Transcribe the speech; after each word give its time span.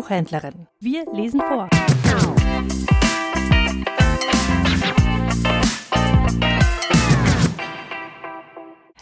Buchhändlerin. 0.00 0.66
Wir 0.78 1.04
lesen 1.12 1.42
vor. 1.42 1.68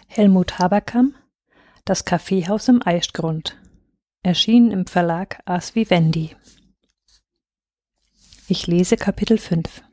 Helmut 0.09 0.59
Haberkamp 0.59 1.15
Das 1.85 2.05
Kaffeehaus 2.05 2.67
im 2.67 2.83
Eichgrund 2.85 3.57
Erschienen 4.25 4.73
im 4.73 4.87
Verlag 4.89 5.41
As 5.45 5.77
Vivendi 5.77 6.35
Ich 8.49 8.67
lese 8.67 8.97
Kapitel 8.97 9.39
5 9.39 9.85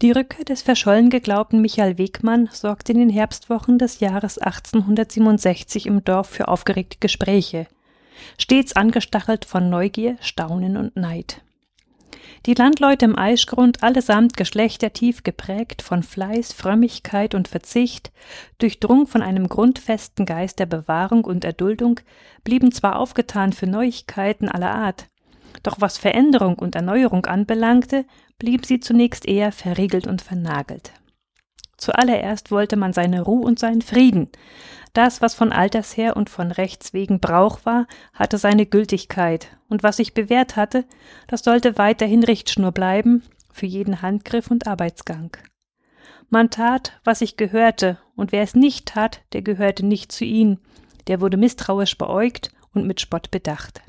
die 0.00 0.10
Rückkehr 0.10 0.44
des 0.44 0.62
verschollen 0.62 1.10
geglaubten 1.10 1.60
Michael 1.60 1.98
Wegmann 1.98 2.48
sorgte 2.50 2.90
in 2.90 2.98
den 2.98 3.10
Herbstwochen 3.10 3.78
des 3.78 4.00
Jahres 4.00 4.38
1867 4.38 5.86
im 5.86 6.02
Dorf 6.02 6.28
für 6.28 6.48
aufgeregte 6.48 6.96
Gespräche, 6.98 7.68
stets 8.38 8.74
angestachelt 8.74 9.44
von 9.44 9.70
Neugier, 9.70 10.16
Staunen 10.20 10.76
und 10.76 10.96
Neid. 10.96 11.42
Die 12.46 12.54
Landleute 12.54 13.04
im 13.04 13.16
Eichgrund, 13.16 13.84
allesamt 13.84 14.36
geschlechtertief 14.36 15.22
geprägt 15.22 15.80
von 15.80 16.02
Fleiß, 16.02 16.52
Frömmigkeit 16.52 17.34
und 17.34 17.46
Verzicht, 17.46 18.10
durchdrungen 18.58 19.06
von 19.06 19.22
einem 19.22 19.48
grundfesten 19.48 20.26
Geist 20.26 20.58
der 20.58 20.66
Bewahrung 20.66 21.24
und 21.24 21.44
Erduldung, 21.44 22.00
blieben 22.42 22.72
zwar 22.72 22.98
aufgetan 22.98 23.52
für 23.52 23.68
Neuigkeiten 23.68 24.48
aller 24.48 24.74
Art, 24.74 25.06
doch 25.62 25.80
was 25.80 25.98
Veränderung 25.98 26.56
und 26.58 26.74
Erneuerung 26.74 27.26
anbelangte, 27.26 28.04
blieb 28.38 28.66
sie 28.66 28.80
zunächst 28.80 29.26
eher 29.26 29.52
verriegelt 29.52 30.06
und 30.06 30.22
vernagelt. 30.22 30.92
Zuallererst 31.82 32.52
wollte 32.52 32.76
man 32.76 32.92
seine 32.92 33.22
Ruhe 33.22 33.44
und 33.44 33.58
seinen 33.58 33.82
Frieden. 33.82 34.28
Das, 34.92 35.20
was 35.20 35.34
von 35.34 35.50
alters 35.50 35.96
her 35.96 36.16
und 36.16 36.30
von 36.30 36.52
Rechts 36.52 36.92
wegen 36.92 37.18
Brauch 37.18 37.58
war, 37.64 37.88
hatte 38.14 38.38
seine 38.38 38.66
Gültigkeit, 38.66 39.48
und 39.68 39.82
was 39.82 39.96
sich 39.96 40.14
bewährt 40.14 40.54
hatte, 40.54 40.84
das 41.26 41.42
sollte 41.42 41.78
weiterhin 41.78 42.22
Richtschnur 42.22 42.70
bleiben 42.70 43.24
für 43.52 43.66
jeden 43.66 44.00
Handgriff 44.00 44.48
und 44.48 44.68
Arbeitsgang. 44.68 45.36
Man 46.30 46.50
tat, 46.50 47.00
was 47.02 47.18
sich 47.18 47.36
gehörte, 47.36 47.98
und 48.14 48.30
wer 48.30 48.42
es 48.42 48.54
nicht 48.54 48.86
tat, 48.86 49.22
der 49.32 49.42
gehörte 49.42 49.84
nicht 49.84 50.12
zu 50.12 50.24
ihnen, 50.24 50.60
der 51.08 51.20
wurde 51.20 51.36
misstrauisch 51.36 51.98
beäugt 51.98 52.52
und 52.72 52.86
mit 52.86 53.00
Spott 53.00 53.32
bedacht. 53.32 53.82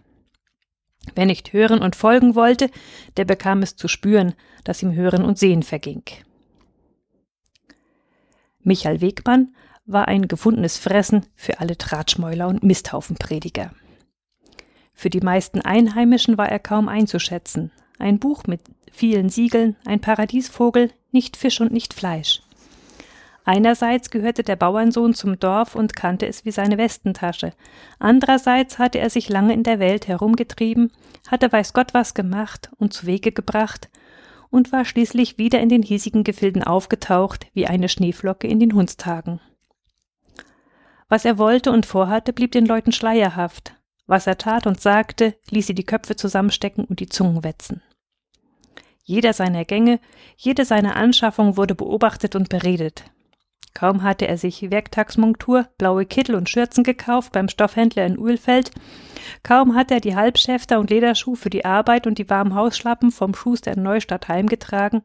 Wer 1.14 1.28
nicht 1.28 1.54
hören 1.54 1.84
und 1.84 1.96
folgen 1.96 2.34
wollte, 2.34 2.72
der 3.18 3.26
bekam 3.26 3.62
es 3.62 3.76
zu 3.76 3.88
spüren, 3.88 4.34
dass 4.64 4.82
ihm 4.82 4.96
Hören 4.96 5.24
und 5.24 5.38
Sehen 5.38 5.62
verging. 5.62 6.02
Michael 8.64 9.02
Wegmann 9.02 9.54
war 9.86 10.08
ein 10.08 10.28
gefundenes 10.28 10.78
Fressen 10.78 11.26
für 11.36 11.60
alle 11.60 11.78
Tratschmäuler 11.78 12.48
und 12.48 12.64
Misthaufenprediger. 12.64 13.72
Für 14.94 15.10
die 15.10 15.22
meisten 15.22 15.62
Einheimischen 15.62 16.38
war 16.38 16.50
er 16.50 16.60
kaum 16.60 16.88
einzuschätzen. 16.88 17.72
Ein 18.00 18.20
Buch 18.20 18.44
mit 18.48 18.62
vielen 18.92 19.30
Siegeln, 19.30 19.76
ein 19.86 20.00
Paradiesvogel, 20.00 20.92
nicht 21.12 21.36
Fisch 21.36 21.60
und 21.60 21.74
nicht 21.74 21.94
Fleisch. 21.94 22.42
Einerseits 23.46 24.10
gehörte 24.10 24.44
der 24.44 24.56
Bauernsohn 24.56 25.14
zum 25.14 25.38
Dorf 25.38 25.76
und 25.76 25.96
kannte 25.96 26.28
es 26.28 26.46
wie 26.46 26.52
seine 26.52 26.78
Westentasche. 26.78 27.52
Andererseits 28.00 28.80
hatte 28.80 29.00
er 29.00 29.10
sich 29.10 29.28
lange 29.28 29.54
in 29.54 29.64
der 29.64 29.80
Welt 29.80 30.08
herumgetrieben, 30.08 30.92
hatte 31.28 31.52
weiß 31.52 31.74
Gott 31.74 31.94
was 31.94 32.14
gemacht 32.14 32.72
und 32.78 32.94
zu 32.94 33.06
Wege 33.06 33.34
gebracht 33.34 33.90
und 34.54 34.72
war 34.72 34.86
schließlich 34.86 35.40
wieder 35.40 35.60
in 35.62 35.70
den 35.70 35.82
hiesigen 35.82 36.24
Gefilden 36.24 36.64
aufgetaucht, 36.64 37.48
wie 37.56 37.66
eine 37.66 37.90
Schneeflocke 37.90 38.48
in 38.48 38.60
den 38.60 38.76
Hundstagen. 38.76 39.42
Was 41.10 41.26
er 41.26 41.40
wollte 41.40 41.72
und 41.72 41.88
vorhatte, 41.88 42.34
blieb 42.34 42.52
den 42.52 42.68
Leuten 42.68 42.92
schleierhaft. 42.92 43.74
Was 44.06 44.28
er 44.28 44.38
tat 44.38 44.68
und 44.68 44.80
sagte, 44.80 45.36
ließ 45.50 45.66
sie 45.66 45.74
die 45.74 45.86
Köpfe 45.86 46.16
zusammenstecken 46.16 46.86
und 46.86 47.00
die 47.00 47.10
Zungen 47.10 47.44
wetzen. 47.44 47.82
Jeder 49.04 49.34
seiner 49.34 49.66
Gänge, 49.66 50.00
jede 50.38 50.66
seiner 50.66 50.98
Anschaffung 50.98 51.58
wurde 51.58 51.74
beobachtet 51.74 52.36
und 52.36 52.50
beredet. 52.50 53.06
Kaum 53.74 54.04
hatte 54.04 54.28
er 54.28 54.38
sich 54.38 54.70
Werktagsmontur, 54.70 55.68
blaue 55.80 56.06
Kittel 56.06 56.36
und 56.36 56.48
Schürzen 56.48 56.84
gekauft 56.84 57.32
beim 57.32 57.50
Stoffhändler 57.50 58.06
in 58.06 58.20
Uhlfeld, 58.20 58.72
kaum 59.42 59.74
hatte 59.74 59.96
er 59.96 60.00
die 60.00 60.16
Halbschäfter 60.16 60.80
und 60.80 60.92
Lederschuh 60.92 61.36
für 61.36 61.50
die 61.50 61.66
Arbeit 61.66 62.06
und 62.06 62.20
die 62.20 62.30
warmen 62.30 62.54
Hausschlappen 62.54 63.12
vom 63.12 63.34
Schuster 63.34 63.74
in 63.74 63.82
Neustadt 63.82 64.28
heimgetragen, 64.28 65.02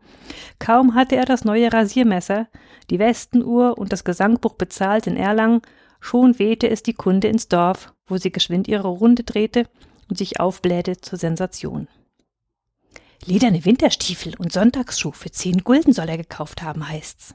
kaum 0.58 0.94
hatte 0.94 1.16
er 1.16 1.24
das 1.24 1.44
neue 1.44 1.72
Rasiermesser, 1.72 2.48
die 2.90 2.98
Westenuhr 2.98 3.78
und 3.78 3.92
das 3.92 4.04
Gesangbuch 4.04 4.54
bezahlt 4.54 5.06
in 5.06 5.16
Erlangen, 5.16 5.62
schon 6.00 6.38
wehte 6.38 6.68
es 6.68 6.82
die 6.82 6.94
Kunde 6.94 7.28
ins 7.28 7.48
Dorf, 7.48 7.94
wo 8.06 8.18
sie 8.18 8.30
geschwind 8.30 8.68
ihre 8.68 8.88
Runde 8.88 9.24
drehte 9.24 9.66
und 10.10 10.18
sich 10.18 10.40
aufblähte 10.40 11.00
zur 11.00 11.18
Sensation. 11.18 11.88
Lederne 13.24 13.64
Winterstiefel 13.64 14.34
und 14.38 14.52
Sonntagsschuh 14.52 15.12
für 15.12 15.30
zehn 15.30 15.64
Gulden 15.64 15.92
soll 15.92 16.08
er 16.08 16.18
gekauft 16.18 16.62
haben, 16.62 16.88
heißt's. 16.88 17.34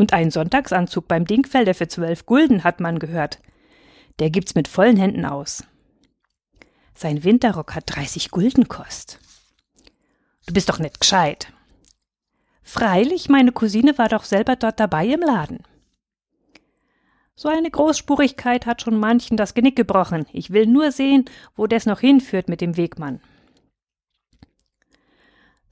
Und 0.00 0.14
einen 0.14 0.30
Sonntagsanzug 0.30 1.08
beim 1.08 1.26
Dingfelder 1.26 1.74
für 1.74 1.86
zwölf 1.86 2.24
Gulden, 2.24 2.64
hat 2.64 2.80
man 2.80 2.98
gehört. 2.98 3.38
Der 4.18 4.30
gibt's 4.30 4.54
mit 4.54 4.66
vollen 4.66 4.96
Händen 4.96 5.26
aus. 5.26 5.62
Sein 6.94 7.22
Winterrock 7.22 7.74
hat 7.74 7.84
30 7.94 8.30
Gulden 8.30 8.66
kost. 8.66 9.18
Du 10.46 10.54
bist 10.54 10.70
doch 10.70 10.78
nicht 10.78 11.00
gescheit. 11.00 11.52
Freilich, 12.62 13.28
meine 13.28 13.52
Cousine 13.52 13.98
war 13.98 14.08
doch 14.08 14.24
selber 14.24 14.56
dort 14.56 14.80
dabei 14.80 15.06
im 15.06 15.20
Laden. 15.20 15.64
So 17.36 17.50
eine 17.50 17.70
Großspurigkeit 17.70 18.64
hat 18.64 18.80
schon 18.80 18.98
manchen 18.98 19.36
das 19.36 19.52
Genick 19.52 19.76
gebrochen. 19.76 20.24
Ich 20.32 20.48
will 20.48 20.64
nur 20.64 20.92
sehen, 20.92 21.26
wo 21.56 21.66
das 21.66 21.84
noch 21.84 22.00
hinführt 22.00 22.48
mit 22.48 22.62
dem 22.62 22.78
Wegmann. 22.78 23.20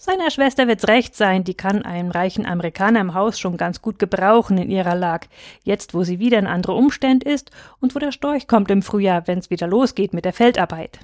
Seiner 0.00 0.30
Schwester 0.30 0.68
wird's 0.68 0.86
recht 0.86 1.16
sein, 1.16 1.42
die 1.42 1.54
kann 1.54 1.82
einen 1.82 2.12
reichen 2.12 2.46
Amerikaner 2.46 3.00
im 3.00 3.14
Haus 3.14 3.40
schon 3.40 3.56
ganz 3.56 3.82
gut 3.82 3.98
gebrauchen 3.98 4.56
in 4.56 4.70
ihrer 4.70 4.94
Lag, 4.94 5.26
jetzt 5.64 5.92
wo 5.92 6.04
sie 6.04 6.20
wieder 6.20 6.38
in 6.38 6.46
andere 6.46 6.74
Umständ 6.74 7.24
ist 7.24 7.50
und 7.80 7.96
wo 7.96 7.98
der 7.98 8.12
Storch 8.12 8.46
kommt 8.46 8.70
im 8.70 8.82
Frühjahr, 8.82 9.26
wenn's 9.26 9.50
wieder 9.50 9.66
losgeht 9.66 10.14
mit 10.14 10.24
der 10.24 10.32
Feldarbeit. 10.32 11.00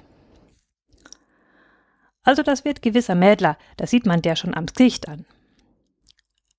Also 2.23 2.41
das 2.41 2.63
wird 2.63 2.81
gewisser 2.81 3.15
Mädler, 3.15 3.57
das 3.75 3.91
sieht 3.91 4.05
man 4.05 4.21
der 4.21 4.37
schon 4.37 4.55
am 4.55 4.65
Gesicht 4.65 5.09
an. 5.09 5.25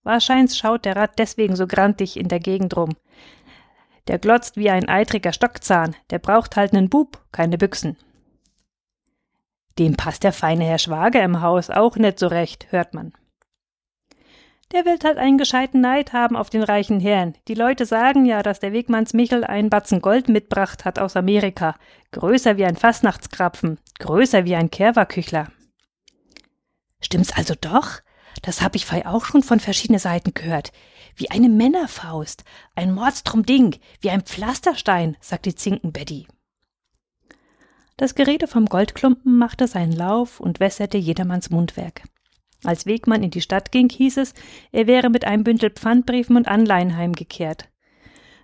Wahrscheinlich 0.02 0.58
schaut 0.58 0.84
der 0.84 0.94
Rat 0.94 1.18
deswegen 1.18 1.56
so 1.56 1.66
grantig 1.66 2.18
in 2.18 2.28
der 2.28 2.38
Gegend 2.38 2.76
rum. 2.76 2.96
Der 4.08 4.18
glotzt 4.18 4.58
wie 4.58 4.68
ein 4.68 4.90
eitriger 4.90 5.32
Stockzahn, 5.32 5.96
der 6.10 6.18
braucht 6.18 6.54
halt 6.54 6.74
nen 6.74 6.90
Bub, 6.90 7.18
keine 7.32 7.56
Büchsen. 7.56 7.96
Dem 9.78 9.96
passt 9.96 10.24
der 10.24 10.32
feine 10.32 10.64
Herr 10.64 10.78
Schwager 10.78 11.22
im 11.22 11.42
Haus 11.42 11.70
auch 11.70 11.96
nicht 11.96 12.18
so 12.18 12.26
recht, 12.28 12.66
hört 12.70 12.94
man. 12.94 13.12
Der 14.72 14.84
will 14.84 14.98
halt 15.04 15.16
einen 15.18 15.38
gescheiten 15.38 15.80
Neid 15.80 16.12
haben 16.12 16.36
auf 16.36 16.50
den 16.50 16.62
reichen 16.62 16.98
Herrn. 16.98 17.34
Die 17.46 17.54
Leute 17.54 17.86
sagen 17.86 18.24
ja, 18.24 18.42
dass 18.42 18.58
der 18.58 18.72
Wegmanns 18.72 19.14
Michel 19.14 19.44
einen 19.44 19.70
Batzen 19.70 20.00
Gold 20.00 20.28
mitbracht 20.28 20.84
hat 20.84 20.98
aus 20.98 21.14
Amerika. 21.14 21.76
Größer 22.10 22.56
wie 22.56 22.64
ein 22.64 22.76
Fastnachtskrapfen, 22.76 23.78
größer 24.00 24.44
wie 24.44 24.56
ein 24.56 24.70
Kerwerküchler. 24.70 25.52
Stimmt's 27.00 27.36
also 27.36 27.54
doch? 27.60 28.00
Das 28.42 28.60
hab 28.60 28.74
ich 28.74 28.86
fei 28.86 29.06
auch 29.06 29.24
schon 29.24 29.42
von 29.42 29.60
verschiedenen 29.60 30.00
Seiten 30.00 30.34
gehört. 30.34 30.72
Wie 31.14 31.30
eine 31.30 31.48
Männerfaust, 31.48 32.44
ein 32.74 32.92
Mordstrom 32.92 33.46
Ding, 33.46 33.78
wie 34.00 34.10
ein 34.10 34.22
Pflasterstein, 34.22 35.16
sagt 35.20 35.46
die 35.46 35.54
Zinkenbetty. 35.54 36.26
Das 37.98 38.14
Gerede 38.14 38.46
vom 38.46 38.66
Goldklumpen 38.66 39.38
machte 39.38 39.66
seinen 39.66 39.92
Lauf 39.92 40.38
und 40.38 40.60
wässerte 40.60 40.98
jedermanns 40.98 41.48
Mundwerk. 41.48 42.02
Als 42.62 42.84
Wegmann 42.84 43.22
in 43.22 43.30
die 43.30 43.40
Stadt 43.40 43.72
ging, 43.72 43.88
hieß 43.88 44.18
es, 44.18 44.34
er 44.70 44.86
wäre 44.86 45.08
mit 45.08 45.24
einem 45.24 45.44
Bündel 45.44 45.70
Pfandbriefen 45.70 46.36
und 46.36 46.46
Anleihen 46.46 46.96
heimgekehrt. 46.96 47.68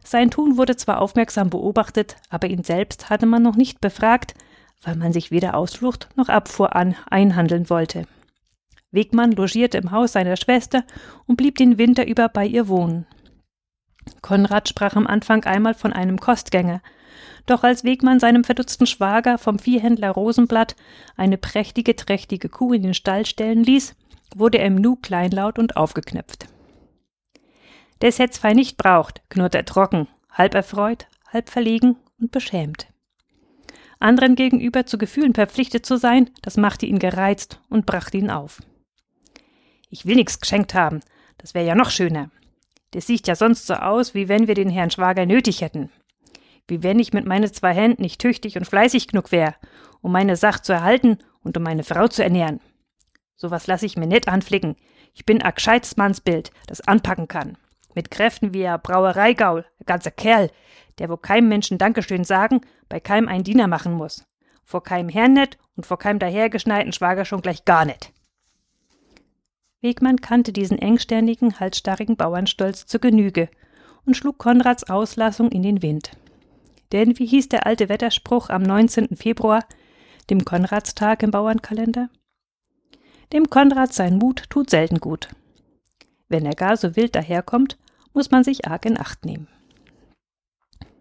Sein 0.04 0.30
Tun 0.30 0.56
wurde 0.56 0.76
zwar 0.76 1.00
aufmerksam 1.00 1.50
beobachtet, 1.50 2.16
aber 2.30 2.48
ihn 2.48 2.64
selbst 2.64 3.10
hatte 3.10 3.26
man 3.26 3.42
noch 3.42 3.56
nicht 3.56 3.80
befragt, 3.80 4.34
weil 4.82 4.96
man 4.96 5.12
sich 5.12 5.30
weder 5.30 5.54
Ausflucht 5.54 6.08
noch 6.16 6.28
Abfuhr 6.28 6.74
an 6.74 6.96
einhandeln 7.10 7.68
wollte. 7.68 8.06
Wegmann 8.90 9.32
logierte 9.32 9.78
im 9.78 9.90
Haus 9.90 10.12
seiner 10.12 10.36
Schwester 10.36 10.84
und 11.26 11.36
blieb 11.36 11.56
den 11.56 11.78
Winter 11.78 12.06
über 12.06 12.28
bei 12.28 12.46
ihr 12.46 12.68
wohnen. 12.68 13.06
Konrad 14.22 14.68
sprach 14.68 14.96
am 14.96 15.06
Anfang 15.06 15.44
einmal 15.44 15.74
von 15.74 15.92
einem 15.92 16.18
Kostgänger, 16.18 16.80
doch 17.46 17.64
als 17.64 17.84
Wegmann 17.84 18.20
seinem 18.20 18.44
verdutzten 18.44 18.86
Schwager 18.86 19.38
vom 19.38 19.58
Viehhändler 19.58 20.10
Rosenblatt 20.10 20.76
eine 21.16 21.38
prächtige, 21.38 21.96
trächtige 21.96 22.48
Kuh 22.48 22.72
in 22.72 22.82
den 22.82 22.94
Stall 22.94 23.26
stellen 23.26 23.64
ließ, 23.64 23.94
wurde 24.34 24.58
er 24.58 24.66
im 24.66 24.76
Nu 24.76 24.96
kleinlaut 24.96 25.58
und 25.58 25.76
aufgeknöpft. 25.76 26.46
Des 28.00 28.18
hätt's 28.18 28.38
fei 28.38 28.52
nicht 28.52 28.76
braucht, 28.76 29.22
knurrte 29.28 29.58
er 29.58 29.64
trocken, 29.64 30.08
halb 30.30 30.54
erfreut, 30.54 31.06
halb 31.28 31.48
verlegen 31.48 31.96
und 32.20 32.32
beschämt. 32.32 32.88
Anderen 34.00 34.34
gegenüber 34.34 34.84
zu 34.84 34.98
Gefühlen 34.98 35.34
verpflichtet 35.34 35.86
zu 35.86 35.96
sein, 35.96 36.30
das 36.42 36.56
machte 36.56 36.86
ihn 36.86 36.98
gereizt 36.98 37.60
und 37.68 37.86
brachte 37.86 38.18
ihn 38.18 38.30
auf. 38.30 38.60
Ich 39.90 40.06
will 40.06 40.16
nix 40.16 40.40
geschenkt 40.40 40.74
haben, 40.74 41.00
das 41.38 41.54
wär 41.54 41.62
ja 41.62 41.74
noch 41.74 41.90
schöner. 41.90 42.30
Das 42.90 43.06
sieht 43.06 43.26
ja 43.28 43.36
sonst 43.36 43.66
so 43.66 43.74
aus, 43.74 44.14
wie 44.14 44.28
wenn 44.28 44.48
wir 44.48 44.54
den 44.54 44.70
Herrn 44.70 44.90
Schwager 44.90 45.24
nötig 45.24 45.60
hätten. 45.60 45.90
Wie 46.72 46.82
wenn 46.82 46.98
ich 46.98 47.12
mit 47.12 47.26
meinen 47.26 47.52
zwei 47.52 47.74
Händen 47.74 48.00
nicht 48.00 48.18
tüchtig 48.18 48.56
und 48.56 48.64
fleißig 48.64 49.08
genug 49.08 49.30
wär, 49.30 49.54
um 50.00 50.10
meine 50.10 50.36
Sach 50.36 50.58
zu 50.58 50.72
erhalten 50.72 51.18
und 51.44 51.54
um 51.58 51.62
meine 51.62 51.84
Frau 51.84 52.08
zu 52.08 52.24
ernähren. 52.24 52.60
Sowas 53.36 53.66
lass 53.66 53.82
ich 53.82 53.98
mir 53.98 54.06
net 54.06 54.26
anflicken. 54.26 54.76
Ich 55.12 55.26
bin 55.26 55.42
a 55.42 55.50
gescheites 55.50 55.98
Mannsbild, 55.98 56.50
das 56.66 56.80
anpacken 56.80 57.28
kann. 57.28 57.58
Mit 57.94 58.10
Kräften 58.10 58.54
wie 58.54 58.66
a 58.66 58.78
Brauereigaul, 58.78 59.66
a 59.80 59.84
ganzer 59.84 60.10
Kerl, 60.10 60.50
der 60.98 61.10
wo 61.10 61.18
keinem 61.18 61.50
Menschen 61.50 61.76
Dankeschön 61.76 62.24
sagen, 62.24 62.62
bei 62.88 63.00
keinem 63.00 63.28
ein 63.28 63.44
Diener 63.44 63.66
machen 63.66 63.92
muss. 63.92 64.24
Vor 64.64 64.82
keinem 64.82 65.10
Herrn 65.10 65.34
net 65.34 65.58
und 65.76 65.84
vor 65.84 65.98
keinem 65.98 66.20
dahergeschneiten 66.20 66.94
Schwager 66.94 67.26
schon 67.26 67.42
gleich 67.42 67.66
gar 67.66 67.84
net. 67.84 68.12
Wegmann 69.82 70.22
kannte 70.22 70.54
diesen 70.54 70.78
engständigen, 70.78 71.60
halsstarrigen 71.60 72.16
Bauernstolz 72.16 72.86
zur 72.86 73.00
Genüge 73.00 73.50
und 74.06 74.16
schlug 74.16 74.38
Konrads 74.38 74.88
Auslassung 74.88 75.50
in 75.50 75.62
den 75.62 75.82
Wind. 75.82 76.12
Denn 76.92 77.18
wie 77.18 77.26
hieß 77.26 77.48
der 77.48 77.66
alte 77.66 77.88
Wetterspruch 77.88 78.50
am 78.50 78.62
19. 78.62 79.16
Februar, 79.16 79.64
dem 80.28 80.44
Konradstag 80.44 81.22
im 81.22 81.30
Bauernkalender? 81.30 82.10
Dem 83.32 83.48
Konrad 83.48 83.94
sein 83.94 84.18
Mut 84.18 84.44
tut 84.50 84.68
selten 84.68 85.00
gut. 85.00 85.30
Wenn 86.28 86.44
er 86.44 86.54
gar 86.54 86.76
so 86.76 86.94
wild 86.94 87.14
daherkommt, 87.14 87.78
muss 88.12 88.30
man 88.30 88.44
sich 88.44 88.66
arg 88.68 88.84
in 88.84 89.00
Acht 89.00 89.24
nehmen. 89.24 89.48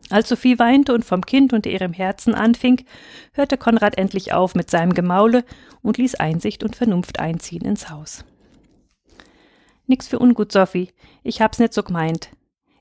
Als 0.09 0.29
Sophie 0.29 0.59
weinte 0.59 0.93
und 0.93 1.05
vom 1.05 1.25
Kind 1.25 1.53
unter 1.53 1.69
ihrem 1.69 1.93
Herzen 1.93 2.35
anfing, 2.35 2.85
hörte 3.33 3.57
Konrad 3.57 3.97
endlich 3.97 4.33
auf 4.33 4.55
mit 4.55 4.69
seinem 4.69 4.93
Gemaule 4.93 5.45
und 5.81 5.97
ließ 5.97 6.15
Einsicht 6.15 6.63
und 6.63 6.75
Vernunft 6.75 7.19
einziehen 7.19 7.63
ins 7.63 7.89
Haus. 7.89 8.25
Nix 9.87 10.07
für 10.07 10.19
ungut, 10.19 10.51
Sophie. 10.51 10.89
Ich 11.23 11.41
hab's 11.41 11.59
nicht 11.59 11.73
so 11.73 11.83
gemeint. 11.83 12.29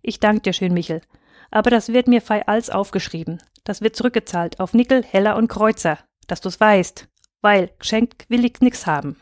Ich 0.02 0.18
dank 0.20 0.42
dir 0.42 0.52
schön, 0.52 0.74
Michel. 0.74 1.02
Aber 1.50 1.70
das 1.70 1.92
wird 1.92 2.06
mir 2.06 2.22
fei 2.22 2.46
als 2.46 2.70
aufgeschrieben. 2.70 3.42
Das 3.64 3.80
wird 3.80 3.96
zurückgezahlt 3.96 4.60
auf 4.60 4.74
Nickel, 4.74 5.02
Heller 5.02 5.36
und 5.36 5.48
Kreuzer, 5.48 5.98
dass 6.26 6.40
du's 6.40 6.60
weißt. 6.60 7.08
Weil 7.40 7.70
geschenkt 7.78 8.26
will 8.28 8.44
ich 8.44 8.60
nix 8.60 8.86
haben. 8.86 9.16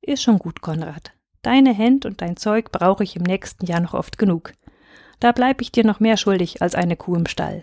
Ist 0.00 0.22
schon 0.22 0.38
gut, 0.38 0.62
Konrad. 0.62 1.12
Deine 1.42 1.72
Händ 1.72 2.06
und 2.06 2.22
dein 2.22 2.36
Zeug 2.36 2.72
brauche 2.72 3.04
ich 3.04 3.16
im 3.16 3.22
nächsten 3.22 3.66
Jahr 3.66 3.80
noch 3.80 3.94
oft 3.94 4.18
genug. 4.18 4.52
Da 5.20 5.32
bleib 5.32 5.60
ich 5.60 5.70
dir 5.70 5.84
noch 5.84 6.00
mehr 6.00 6.16
schuldig 6.16 6.62
als 6.62 6.74
eine 6.74 6.96
Kuh 6.96 7.14
im 7.14 7.26
Stall. 7.26 7.62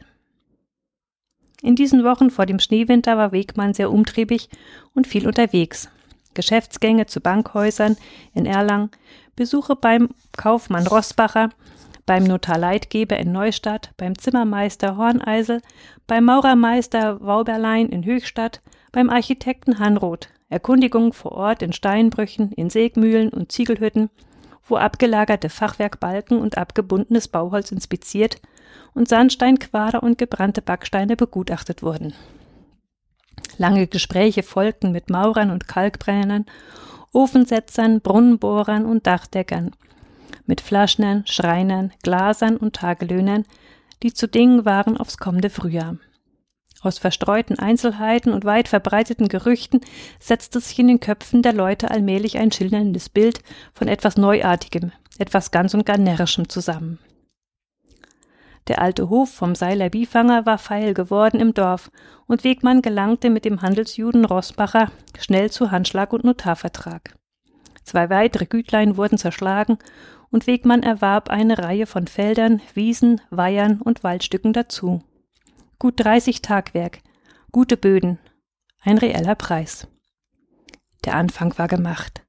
In 1.62 1.75
diesen 1.75 2.06
Wochen 2.06 2.30
vor 2.30 2.45
dem 2.45 2.60
Schneewinter 2.60 3.18
war 3.18 3.33
Wegmann 3.33 3.74
sehr 3.74 3.92
umtriebig 3.92 4.50
und 4.94 5.07
viel 5.07 5.27
unterwegs. 5.27 5.89
Geschäftsgänge 6.33 7.06
zu 7.07 7.19
Bankhäusern 7.19 7.98
in 8.33 8.45
Erlangen, 8.45 8.92
Besuche 9.36 9.75
beim 9.75 10.10
Kaufmann 10.38 10.88
Rossbacher, 10.88 11.50
beim 12.09 12.23
Notar 12.23 12.57
Leitgeber 12.57 13.19
in 13.19 13.31
Neustadt, 13.31 13.91
beim 13.95 14.17
Zimmermeister 14.17 14.97
Horneisel, 14.97 15.61
beim 16.07 16.25
Maurermeister 16.25 17.21
Wauberlein 17.21 17.89
in 17.89 18.03
Höchstadt, 18.03 18.63
beim 18.91 19.11
Architekten 19.11 19.77
Hanroth, 19.77 20.27
Erkundigungen 20.50 21.13
vor 21.13 21.33
Ort 21.33 21.61
in 21.61 21.71
Steinbrüchen, 21.71 22.51
in 22.53 22.71
Sägmühlen 22.71 23.29
und 23.29 23.51
Ziegelhütten, 23.51 24.09
wo 24.67 24.77
abgelagerte 24.77 25.50
Fachwerkbalken 25.50 26.41
und 26.41 26.57
abgebundenes 26.57 27.27
Bauholz 27.27 27.71
inspiziert 27.71 28.41
und 28.95 29.07
Sandsteinquader 29.07 30.01
und 30.01 30.17
gebrannte 30.17 30.63
Backsteine 30.63 31.15
begutachtet 31.15 31.83
wurden. 31.83 32.15
Lange 33.59 33.85
Gespräche 33.85 34.41
folgten 34.41 34.91
mit 34.91 35.11
Maurern 35.11 35.51
und 35.51 35.67
Kalkbrennern, 35.67 36.47
Ofensetzern, 37.13 38.01
Brunnenbohrern 38.01 38.88
und 38.88 39.06
Dachdeckern, 39.06 39.75
mit 40.45 40.61
Flaschnern, 40.61 41.23
Schreinern, 41.25 41.91
Glasern 42.03 42.57
und 42.57 42.75
Tagelöhnern, 42.75 43.45
die 44.03 44.13
zu 44.13 44.27
Dingen 44.27 44.65
waren 44.65 44.97
aufs 44.97 45.17
kommende 45.17 45.49
Frühjahr. 45.49 45.97
Aus 46.81 46.97
verstreuten 46.97 47.59
Einzelheiten 47.59 48.31
und 48.31 48.45
weit 48.45 48.69
verbreiteten 48.69 49.27
Gerüchten 49.27 49.81
setzte 50.19 50.61
sich 50.61 50.79
in 50.79 50.87
den 50.87 50.99
Köpfen 51.01 51.41
der 51.41 51.53
Leute 51.53 51.91
allmählich 51.91 52.37
ein 52.37 52.51
schilderndes 52.51 53.09
Bild 53.09 53.41
von 53.73 53.89
etwas 53.89 54.15
Neuartigem, 54.15 54.93
etwas 55.17 55.51
ganz 55.51 55.73
und 55.73 55.85
gar 55.85 55.97
Närrischem 55.97 56.47
zusammen. 56.47 56.99
Der 58.69 58.81
alte 58.81 59.09
Hof 59.09 59.33
vom 59.33 59.55
Seiler 59.55 59.89
Biefanger 59.89 60.45
war 60.45 60.57
feil 60.57 60.93
geworden 60.93 61.39
im 61.39 61.53
Dorf, 61.53 61.91
und 62.27 62.43
Wegmann 62.43 62.83
gelangte 62.83 63.31
mit 63.31 63.43
dem 63.43 63.61
Handelsjuden 63.61 64.23
Rossbacher 64.23 64.91
schnell 65.17 65.49
zu 65.49 65.71
Handschlag 65.71 66.13
und 66.13 66.23
Notarvertrag. 66.23 67.15
Zwei 67.83 68.09
weitere 68.09 68.45
Gütlein 68.45 68.97
wurden 68.97 69.17
zerschlagen, 69.17 69.77
und 70.31 70.47
Wegmann 70.47 70.83
erwarb 70.83 71.29
eine 71.29 71.57
Reihe 71.57 71.87
von 71.87 72.07
Feldern, 72.07 72.61
Wiesen, 72.73 73.19
Weihern 73.31 73.81
und 73.81 74.03
Waldstücken 74.03 74.53
dazu. 74.53 75.01
Gut 75.79 75.95
30 75.97 76.41
Tagwerk, 76.41 76.99
gute 77.51 77.77
Böden, 77.77 78.19
ein 78.81 78.97
reeller 78.97 79.35
Preis. 79.35 79.87
Der 81.05 81.15
Anfang 81.15 81.57
war 81.57 81.67
gemacht. 81.67 82.21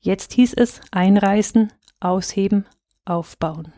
Jetzt 0.00 0.34
hieß 0.34 0.54
es 0.54 0.80
einreißen, 0.90 1.72
ausheben, 2.00 2.66
aufbauen. 3.04 3.72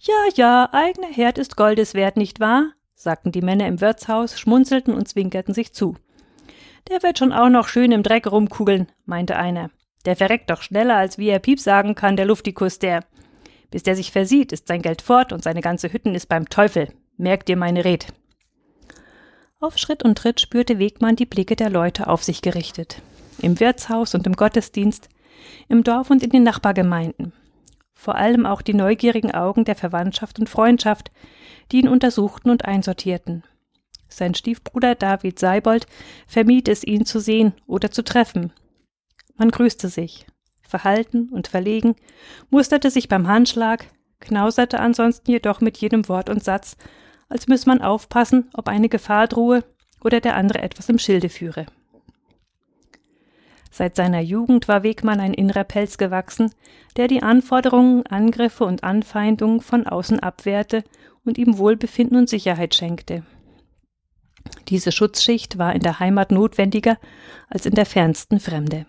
Ja, 0.00 0.14
ja, 0.34 0.68
eigener 0.72 1.08
Herd 1.08 1.38
ist 1.38 1.56
Goldes 1.56 1.94
wert, 1.94 2.16
nicht 2.16 2.40
wahr? 2.40 2.72
sagten 2.94 3.32
die 3.32 3.42
Männer 3.42 3.66
im 3.68 3.80
Wirtshaus, 3.80 4.38
schmunzelten 4.38 4.92
und 4.92 5.08
zwinkerten 5.08 5.54
sich 5.54 5.72
zu. 5.72 5.96
Der 6.90 7.02
wird 7.02 7.18
schon 7.18 7.32
auch 7.32 7.50
noch 7.50 7.68
schön 7.68 7.92
im 7.92 8.02
Dreck 8.02 8.26
rumkugeln, 8.26 8.88
meinte 9.04 9.36
einer. 9.36 9.70
Der 10.06 10.16
verreckt 10.16 10.48
doch 10.48 10.62
schneller, 10.62 10.96
als 10.96 11.18
wie 11.18 11.28
er 11.28 11.38
Piep 11.38 11.60
sagen 11.60 11.94
kann, 11.94 12.16
der 12.16 12.24
Luftikus, 12.24 12.78
der. 12.78 13.04
Bis 13.70 13.82
der 13.82 13.94
sich 13.94 14.10
versieht, 14.10 14.52
ist 14.52 14.68
sein 14.68 14.80
Geld 14.80 15.02
fort 15.02 15.32
und 15.32 15.44
seine 15.44 15.60
ganze 15.60 15.92
Hütten 15.92 16.14
ist 16.14 16.28
beim 16.28 16.48
Teufel. 16.48 16.88
Merkt 17.18 17.48
dir 17.48 17.56
meine 17.56 17.84
Red. 17.84 18.06
Auf 19.60 19.76
Schritt 19.76 20.02
und 20.04 20.16
Tritt 20.16 20.40
spürte 20.40 20.78
Wegmann 20.78 21.16
die 21.16 21.26
Blicke 21.26 21.56
der 21.56 21.68
Leute 21.68 22.06
auf 22.06 22.22
sich 22.22 22.42
gerichtet. 22.42 23.02
Im 23.42 23.60
Wirtshaus 23.60 24.14
und 24.14 24.26
im 24.26 24.34
Gottesdienst, 24.34 25.08
im 25.68 25.84
Dorf 25.84 26.10
und 26.10 26.22
in 26.22 26.30
den 26.30 26.44
Nachbargemeinden. 26.44 27.32
Vor 27.92 28.14
allem 28.14 28.46
auch 28.46 28.62
die 28.62 28.74
neugierigen 28.74 29.32
Augen 29.32 29.64
der 29.64 29.74
Verwandtschaft 29.74 30.38
und 30.38 30.48
Freundschaft, 30.48 31.10
die 31.72 31.80
ihn 31.80 31.88
untersuchten 31.88 32.50
und 32.50 32.64
einsortierten. 32.64 33.42
Sein 34.08 34.34
Stiefbruder 34.34 34.94
David 34.94 35.38
Seibold 35.38 35.86
vermied 36.26 36.68
es, 36.68 36.84
ihn 36.84 37.04
zu 37.04 37.20
sehen 37.20 37.52
oder 37.66 37.90
zu 37.90 38.02
treffen. 38.02 38.52
Man 39.36 39.50
grüßte 39.50 39.88
sich, 39.88 40.26
verhalten 40.62 41.28
und 41.30 41.48
verlegen, 41.48 41.94
musterte 42.50 42.90
sich 42.90 43.08
beim 43.08 43.28
Handschlag, 43.28 43.86
knauserte 44.20 44.80
ansonsten 44.80 45.30
jedoch 45.30 45.60
mit 45.60 45.78
jedem 45.78 46.08
Wort 46.08 46.28
und 46.28 46.42
Satz, 46.42 46.76
als 47.28 47.46
müsse 47.46 47.68
man 47.68 47.82
aufpassen, 47.82 48.50
ob 48.54 48.68
eine 48.68 48.88
Gefahr 48.88 49.28
drohe 49.28 49.62
oder 50.02 50.20
der 50.20 50.36
andere 50.36 50.62
etwas 50.62 50.88
im 50.88 50.98
Schilde 50.98 51.28
führe. 51.28 51.66
Seit 53.70 53.96
seiner 53.96 54.20
Jugend 54.20 54.66
war 54.66 54.82
Wegmann 54.82 55.20
ein 55.20 55.34
innerer 55.34 55.64
Pelz 55.64 55.98
gewachsen, 55.98 56.52
der 56.96 57.06
die 57.06 57.22
Anforderungen, 57.22 58.06
Angriffe 58.06 58.64
und 58.64 58.82
Anfeindungen 58.82 59.60
von 59.60 59.86
außen 59.86 60.20
abwehrte 60.20 60.82
und 61.24 61.38
ihm 61.38 61.58
Wohlbefinden 61.58 62.16
und 62.16 62.28
Sicherheit 62.28 62.74
schenkte. 62.74 63.22
Diese 64.68 64.92
Schutzschicht 64.92 65.58
war 65.58 65.74
in 65.74 65.80
der 65.80 65.98
Heimat 65.98 66.30
notwendiger 66.30 66.98
als 67.48 67.66
in 67.66 67.74
der 67.74 67.86
fernsten 67.86 68.40
Fremde. 68.40 68.86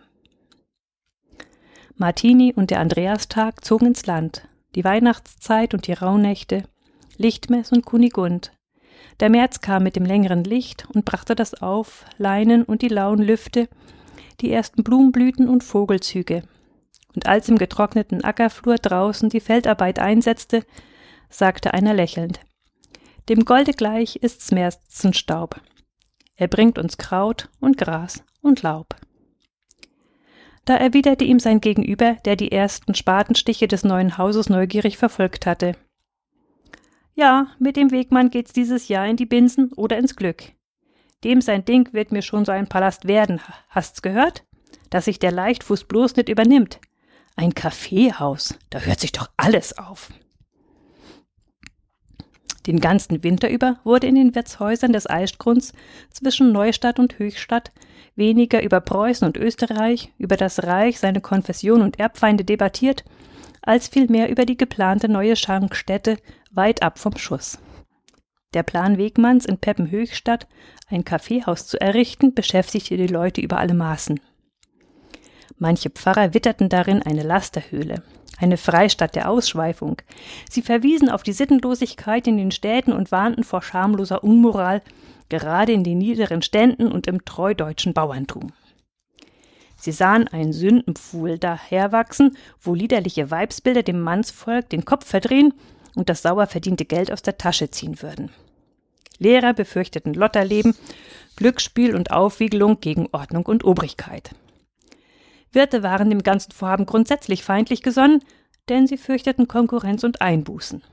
Martini 1.96 2.54
und 2.56 2.72
der 2.72 2.80
Andreastag 2.80 3.64
zogen 3.64 3.88
ins 3.88 4.06
Land, 4.06 4.48
die 4.76 4.84
Weihnachtszeit 4.84 5.74
und 5.74 5.88
die 5.88 5.94
Rauhnächte, 5.94 6.64
Lichtmess 7.18 7.72
und 7.72 7.86
Kunigund. 7.86 8.52
Der 9.20 9.30
März 9.30 9.60
kam 9.60 9.84
mit 9.84 9.96
dem 9.98 10.06
längeren 10.06 10.44
Licht 10.44 10.88
und 10.94 11.04
brachte 11.04 11.36
das 11.36 11.62
Auf, 11.62 12.06
Leinen 12.18 12.64
und 12.64 12.82
die 12.82 12.88
lauen 12.88 13.20
Lüfte, 13.20 13.68
die 14.40 14.52
ersten 14.52 14.84
Blumenblüten 14.84 15.50
und 15.50 15.64
Vogelzüge. 15.64 16.44
Und 17.14 17.28
als 17.28 17.50
im 17.50 17.58
getrockneten 17.58 18.24
Ackerflur 18.24 18.76
draußen 18.76 19.30
die 19.30 19.42
Feldarbeit 19.42 20.00
einsetzte, 20.00 20.64
sagte 21.30 21.74
einer 21.74 21.94
lächelnd, 21.94 22.40
dem 23.30 23.46
Golde 23.46 23.74
gleich 23.74 24.18
ist's 24.18 24.52
Märzenstaub. 24.52 25.62
Er 26.36 26.48
bringt 26.48 26.80
uns 26.80 26.98
Kraut 26.98 27.50
und 27.60 27.78
Gras 27.78 28.24
und 28.42 28.64
Laub. 28.64 28.96
Da 30.66 30.76
erwiderte 30.76 31.24
ihm 31.24 31.40
sein 31.40 31.62
Gegenüber, 31.62 32.14
der 32.26 32.36
die 32.36 32.52
ersten 32.52 32.96
Spatenstiche 32.96 33.68
des 33.68 33.84
neuen 33.84 34.18
Hauses 34.18 34.50
neugierig 34.50 34.98
verfolgt 34.98 35.46
hatte. 35.46 35.76
Ja, 37.16 37.48
mit 37.60 37.76
dem 37.76 37.92
Wegmann 37.92 38.30
geht's 38.30 38.54
dieses 38.54 38.88
Jahr 38.88 39.08
in 39.08 39.16
die 39.16 39.26
Binsen 39.26 39.74
oder 39.74 39.98
ins 39.98 40.16
Glück. 40.16 40.44
Dem 41.24 41.42
sein 41.42 41.66
Ding 41.66 41.92
wird 41.92 42.12
mir 42.12 42.22
schon 42.22 42.46
so 42.46 42.52
ein 42.52 42.70
Palast 42.70 43.08
werden, 43.08 43.42
hast's 43.70 44.02
gehört? 44.02 44.46
Dass 44.90 45.06
sich 45.06 45.20
der 45.20 45.32
Leichtfuß 45.32 45.84
bloß 45.84 46.16
nicht 46.16 46.30
übernimmt. 46.30 46.80
Ein 47.36 47.54
Kaffeehaus, 47.54 48.58
da 48.70 48.80
hört 48.80 49.00
sich 49.00 49.12
doch 49.12 49.30
alles 49.38 49.78
auf. 49.78 50.10
Den 52.68 52.80
ganzen 52.80 53.24
Winter 53.24 53.50
über 53.50 53.80
wurde 53.84 54.08
in 54.08 54.16
den 54.16 54.36
Wirtshäusern 54.36 54.94
des 54.94 55.10
Eichgrunds 55.10 55.74
zwischen 56.12 56.52
Neustadt 56.52 57.00
und 57.00 57.18
Höchstadt 57.20 57.72
weniger 58.16 58.62
über 58.62 58.82
Preußen 58.82 59.26
und 59.26 59.38
Österreich, 59.38 60.12
über 60.18 60.38
das 60.38 60.64
Reich, 60.64 61.00
seine 61.00 61.22
Konfession 61.22 61.82
und 61.82 62.00
Erbfeinde 62.00 62.44
debattiert, 62.44 63.04
als 63.62 63.88
vielmehr 63.88 64.30
über 64.30 64.46
die 64.46 64.58
geplante 64.58 65.10
neue 65.10 65.36
Schankstätte 65.36 66.18
weit 66.52 66.84
ab 66.84 67.00
vom 67.00 67.18
Schuss. 67.18 67.60
Der 68.54 68.64
Plan 68.64 68.98
Wegmanns 68.98 69.46
in 69.46 69.58
Peppenhöchstadt, 69.58 70.48
ein 70.88 71.06
Kaffeehaus 71.06 71.68
zu 71.68 71.80
errichten, 71.80 72.34
beschäftigte 72.34 72.98
die 72.98 73.08
Leute 73.08 73.42
über 73.42 73.58
alle 73.58 73.76
Maßen. 73.76 74.20
Manche 75.60 75.90
Pfarrer 75.90 76.34
witterten 76.34 76.70
darin 76.70 77.04
eine 77.04 77.22
Lasterhöhle, 77.22 78.02
eine 78.38 78.56
Freistadt 78.56 79.16
der 79.16 79.30
Ausschweifung. 79.30 79.98
Sie 80.50 80.62
verwiesen 80.62 81.10
auf 81.10 81.22
die 81.22 81.34
Sittenlosigkeit 81.34 82.26
in 82.28 82.38
den 82.38 82.52
Städten 82.52 82.94
und 82.94 83.12
warnten 83.12 83.44
vor 83.44 83.62
schamloser 83.62 84.24
Unmoral, 84.24 84.82
gerade 85.28 85.74
in 85.74 85.84
den 85.84 85.98
niederen 85.98 86.42
Ständen 86.42 86.90
und 86.90 87.08
im 87.08 87.26
treudeutschen 87.26 87.94
Bauerntum. 87.94 88.54
Sie 89.76 89.92
sahen 89.92 90.28
einen 90.30 90.54
Sündenpfuhl 90.54 91.38
daherwachsen, 91.38 92.38
wo 92.62 92.74
liederliche 92.74 93.30
Weibsbilder 93.30 93.84
dem 93.84 94.00
Mannsvolk 94.02 94.70
den 94.70 94.86
Kopf 94.86 95.06
verdrehen 95.06 95.54
und 95.96 96.10
das 96.10 96.22
sauer 96.22 96.48
verdiente 96.48 96.86
Geld 96.86 97.12
aus 97.12 97.22
der 97.22 97.38
Tasche 97.38 97.70
ziehen 97.70 98.02
würden. 98.02 98.30
Lehrer 99.20 99.54
befürchteten 99.54 100.14
Lotterleben, 100.14 100.74
Glücksspiel 101.36 101.96
und 101.96 102.12
Aufwiegelung 102.12 102.80
gegen 102.80 103.10
Ordnung 103.12 103.46
und 103.46 103.66
Obrigkeit. 103.66 104.32
Wirte 105.52 105.84
waren 105.84 106.10
dem 106.10 106.24
ganzen 106.24 106.52
Vorhaben 106.52 106.86
grundsätzlich 106.86 107.44
feindlich 107.44 107.82
gesonnen, 107.82 108.24
denn 108.70 108.88
sie 108.88 108.98
fürchteten 108.98 109.48
Konkurrenz 109.48 110.04
und 110.04 110.22
Einbußen. 110.22 110.84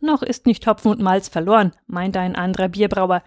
Noch 0.00 0.22
ist 0.22 0.46
nicht 0.46 0.66
Hopfen 0.66 0.92
und 0.92 1.00
Malz 1.00 1.28
verloren, 1.28 1.72
meinte 1.86 2.20
ein 2.20 2.36
anderer 2.36 2.68
Bierbrauer. 2.68 3.22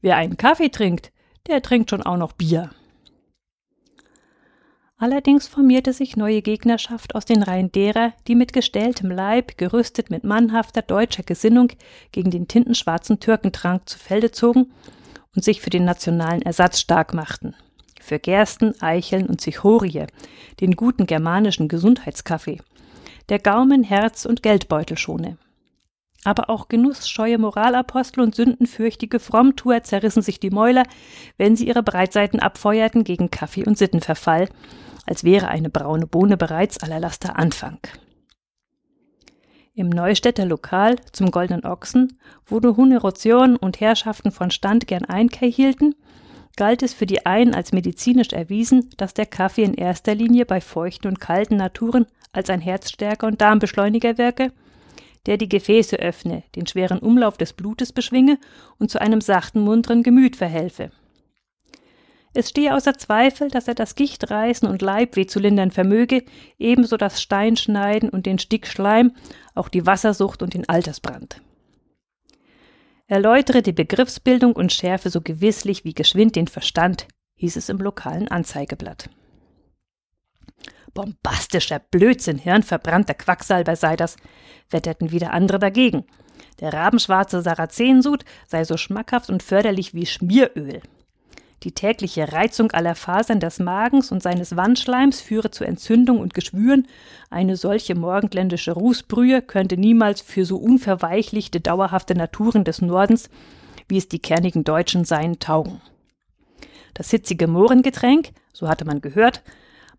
Wer 0.00 0.16
einen 0.16 0.36
Kaffee 0.36 0.68
trinkt, 0.68 1.12
der 1.48 1.62
trinkt 1.62 1.90
schon 1.90 2.02
auch 2.02 2.16
noch 2.16 2.32
Bier. 2.32 2.70
Allerdings 5.02 5.48
formierte 5.48 5.92
sich 5.92 6.16
neue 6.16 6.42
Gegnerschaft 6.42 7.16
aus 7.16 7.24
den 7.24 7.42
Reihen 7.42 7.72
derer, 7.72 8.12
die 8.28 8.36
mit 8.36 8.52
gestähltem 8.52 9.10
Leib, 9.10 9.58
gerüstet 9.58 10.10
mit 10.10 10.22
mannhafter 10.22 10.80
deutscher 10.80 11.24
Gesinnung, 11.24 11.72
gegen 12.12 12.30
den 12.30 12.46
tintenschwarzen 12.46 13.18
Türkentrank 13.18 13.88
zu 13.88 13.98
Felde 13.98 14.30
zogen 14.30 14.72
und 15.34 15.42
sich 15.42 15.60
für 15.60 15.70
den 15.70 15.84
nationalen 15.84 16.42
Ersatz 16.42 16.78
stark 16.78 17.14
machten. 17.14 17.56
Für 18.02 18.18
Gersten, 18.18 18.74
Eicheln 18.82 19.26
und 19.26 19.40
Zichorie, 19.40 20.06
den 20.60 20.76
guten 20.76 21.06
germanischen 21.06 21.68
Gesundheitskaffee, 21.68 22.60
der 23.28 23.38
Gaumen, 23.38 23.82
Herz 23.82 24.26
und 24.26 24.42
Geldbeutel 24.42 24.98
schone. 24.98 25.38
Aber 26.24 26.50
auch 26.50 26.68
genussscheue 26.68 27.38
Moralapostel 27.38 28.22
und 28.22 28.34
sündenfürchtige 28.34 29.18
Frommtuer 29.18 29.82
zerrissen 29.82 30.22
sich 30.22 30.38
die 30.38 30.50
Mäuler, 30.50 30.84
wenn 31.36 31.56
sie 31.56 31.66
ihre 31.66 31.82
Breitseiten 31.82 32.40
abfeuerten 32.40 33.04
gegen 33.04 33.30
Kaffee 33.30 33.64
und 33.64 33.78
Sittenverfall 33.78 34.48
als 35.06 35.24
wäre 35.24 35.48
eine 35.48 35.70
braune 35.70 36.06
Bohne 36.06 36.36
bereits 36.36 36.78
aller 36.82 37.00
Laster 37.00 37.38
Anfang. 37.38 37.78
Im 39.74 39.88
Neustädter 39.88 40.44
Lokal 40.44 40.96
zum 41.12 41.30
Goldenen 41.30 41.64
Ochsen, 41.64 42.18
wo 42.44 42.60
die 42.60 42.68
Huneration 42.68 43.56
und 43.56 43.80
Herrschaften 43.80 44.30
von 44.30 44.50
Stand 44.50 44.86
gern 44.86 45.06
Einkehr 45.06 45.48
hielten, 45.48 45.94
galt 46.56 46.82
es 46.82 46.94
für 46.94 47.06
die 47.06 47.26
einen 47.26 47.54
als 47.54 47.72
medizinisch 47.72 48.32
erwiesen, 48.32 48.90
dass 48.96 49.14
der 49.14 49.26
Kaffee 49.26 49.64
in 49.64 49.74
erster 49.74 50.14
Linie 50.14 50.46
bei 50.46 50.60
feuchten 50.60 51.08
und 51.08 51.20
kalten 51.20 51.56
Naturen 51.56 52.06
als 52.32 52.50
ein 52.50 52.60
Herzstärker 52.60 53.26
und 53.26 53.40
Darmbeschleuniger 53.40 54.18
wirke, 54.18 54.52
der 55.26 55.36
die 55.36 55.48
Gefäße 55.48 55.96
öffne, 55.96 56.42
den 56.56 56.66
schweren 56.66 56.98
Umlauf 56.98 57.36
des 57.36 57.52
Blutes 57.52 57.92
beschwinge 57.92 58.38
und 58.78 58.90
zu 58.90 59.00
einem 59.00 59.20
sachten, 59.20 59.60
munteren 59.60 60.02
Gemüt 60.02 60.36
verhelfe. 60.36 60.90
Es 62.34 62.48
stehe 62.48 62.74
außer 62.74 62.94
Zweifel, 62.94 63.50
dass 63.50 63.68
er 63.68 63.74
das 63.74 63.94
Gichtreißen 63.94 64.66
und 64.66 64.80
Leibweh 64.80 65.26
zu 65.26 65.38
lindern 65.38 65.70
vermöge, 65.70 66.24
ebenso 66.58 66.96
das 66.96 67.20
Steinschneiden 67.20 68.08
und 68.08 68.24
den 68.24 68.38
Stickschleim, 68.38 69.12
auch 69.54 69.68
die 69.68 69.84
Wassersucht 69.84 70.42
und 70.42 70.54
den 70.54 70.66
Altersbrand. 70.66 71.42
Erläutere 73.12 73.60
die 73.60 73.74
Begriffsbildung 73.74 74.54
und 74.54 74.72
schärfe 74.72 75.10
so 75.10 75.20
gewisslich 75.20 75.84
wie 75.84 75.92
geschwind 75.92 76.34
den 76.34 76.48
Verstand, 76.48 77.08
hieß 77.34 77.56
es 77.56 77.68
im 77.68 77.76
lokalen 77.76 78.28
Anzeigeblatt. 78.28 79.10
Bombastischer 80.94 81.78
Blödsinn, 81.78 82.38
hirnverbrannter 82.38 83.12
Quacksalber 83.12 83.76
sei 83.76 83.96
das, 83.96 84.16
wetterten 84.70 85.10
wieder 85.10 85.34
andere 85.34 85.58
dagegen. 85.58 86.06
Der 86.60 86.72
rabenschwarze 86.72 87.42
Sarazensud 87.42 88.24
sei 88.46 88.64
so 88.64 88.78
schmackhaft 88.78 89.28
und 89.28 89.42
förderlich 89.42 89.92
wie 89.92 90.06
Schmieröl. 90.06 90.80
Die 91.62 91.72
tägliche 91.72 92.32
Reizung 92.32 92.72
aller 92.72 92.96
Fasern 92.96 93.38
des 93.38 93.60
Magens 93.60 94.10
und 94.10 94.20
seines 94.20 94.56
Wandschleims 94.56 95.20
führe 95.20 95.52
zu 95.52 95.64
Entzündung 95.64 96.18
und 96.18 96.34
Geschwüren. 96.34 96.88
Eine 97.30 97.56
solche 97.56 97.94
morgenländische 97.94 98.72
Rußbrühe 98.72 99.42
könnte 99.42 99.76
niemals 99.76 100.20
für 100.20 100.44
so 100.44 100.56
unverweichlichte, 100.56 101.60
dauerhafte 101.60 102.16
Naturen 102.16 102.64
des 102.64 102.82
Nordens, 102.82 103.30
wie 103.86 103.96
es 103.96 104.08
die 104.08 104.18
kernigen 104.18 104.64
Deutschen 104.64 105.04
seien, 105.04 105.38
taugen. 105.38 105.80
Das 106.94 107.10
hitzige 107.10 107.46
Mohrengetränk, 107.46 108.30
so 108.52 108.68
hatte 108.68 108.84
man 108.84 109.00
gehört, 109.00 109.42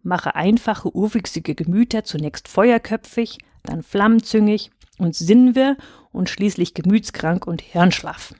mache 0.04 0.36
einfache, 0.36 0.94
urwüchsige 0.94 1.56
Gemüter 1.56 2.04
zunächst 2.04 2.50
feuerköpfig, 2.50 3.38
dann 3.64 3.84
flammenzüngig 3.84 4.70
und 4.98 5.16
sinnwirr 5.16 5.78
und 6.12 6.30
schließlich 6.30 6.74
gemütskrank 6.74 7.48
und 7.48 7.62
hirnschlaff. 7.62 8.34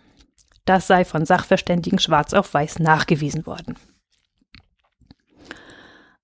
Das 0.66 0.88
sei 0.88 1.04
von 1.06 1.26
Sachverständigen 1.26 2.00
schwarz 2.00 2.34
auf 2.34 2.54
weiß 2.54 2.80
nachgewiesen 2.80 3.46
worden. 3.46 3.78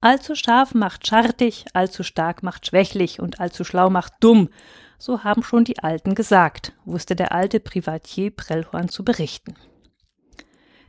Allzu 0.01 0.33
scharf 0.35 0.73
macht 0.73 1.05
schartig, 1.05 1.65
allzu 1.73 2.03
stark 2.03 2.41
macht 2.41 2.65
schwächlich 2.65 3.19
und 3.19 3.41
allzu 3.41 3.65
schlau 3.65 3.89
macht 3.89 4.13
dumm, 4.21 4.49
so 4.97 5.25
haben 5.25 5.43
schon 5.43 5.65
die 5.65 5.79
Alten 5.79 6.15
gesagt, 6.15 6.73
wusste 6.85 7.17
der 7.17 7.33
alte 7.33 7.59
Privatier 7.59 8.31
Prellhorn 8.31 8.87
zu 8.87 9.03
berichten. 9.03 9.55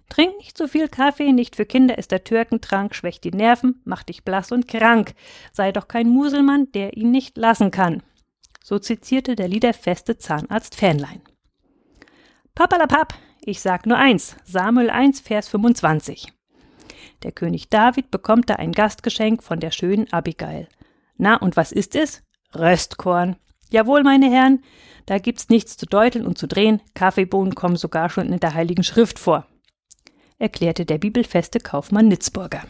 Trink 0.08 0.36
nicht 0.38 0.58
so 0.58 0.66
viel 0.66 0.88
Kaffee, 0.88 1.32
nicht 1.32 1.56
für 1.56 1.64
Kinder 1.64 1.96
ist 1.98 2.10
der 2.10 2.24
Türkentrank, 2.24 2.94
schwächt 2.94 3.24
die 3.24 3.30
Nerven, 3.30 3.80
macht 3.84 4.08
dich 4.08 4.24
blass 4.24 4.52
und 4.52 4.68
krank, 4.68 5.14
sei 5.52 5.72
doch 5.72 5.88
kein 5.88 6.08
Muselmann, 6.08 6.70
der 6.72 6.96
ihn 6.96 7.10
nicht 7.10 7.36
lassen 7.36 7.70
kann. 7.70 8.02
So 8.62 8.78
zitierte 8.78 9.34
der 9.36 9.48
liederfeste 9.48 10.18
Zahnarzt 10.18 10.74
Fähnlein. 10.74 11.22
Papalapap, 12.56 13.14
ich 13.42 13.60
sag 13.60 13.86
nur 13.86 13.96
eins, 13.96 14.36
Samuel 14.44 14.90
1, 14.90 15.20
Vers 15.20 15.48
25. 15.48 16.32
Der 17.22 17.32
König 17.32 17.68
David 17.68 18.10
bekommt 18.10 18.50
da 18.50 18.56
ein 18.56 18.72
Gastgeschenk 18.72 19.42
von 19.42 19.60
der 19.60 19.70
schönen 19.70 20.12
Abigail. 20.12 20.68
Na, 21.16 21.36
und 21.36 21.56
was 21.56 21.72
ist 21.72 21.94
es? 21.94 22.22
Röstkorn. 22.54 23.36
Jawohl, 23.70 24.02
meine 24.02 24.30
Herren, 24.30 24.62
da 25.06 25.18
gibt's 25.18 25.48
nichts 25.48 25.76
zu 25.76 25.86
deuteln 25.86 26.26
und 26.26 26.38
zu 26.38 26.46
drehen, 26.46 26.80
Kaffeebohnen 26.94 27.54
kommen 27.54 27.76
sogar 27.76 28.10
schon 28.10 28.32
in 28.32 28.40
der 28.40 28.54
Heiligen 28.54 28.82
Schrift 28.82 29.18
vor, 29.18 29.46
erklärte 30.38 30.84
der 30.84 30.98
bibelfeste 30.98 31.60
Kaufmann 31.60 32.08
Nitzburger. 32.08 32.62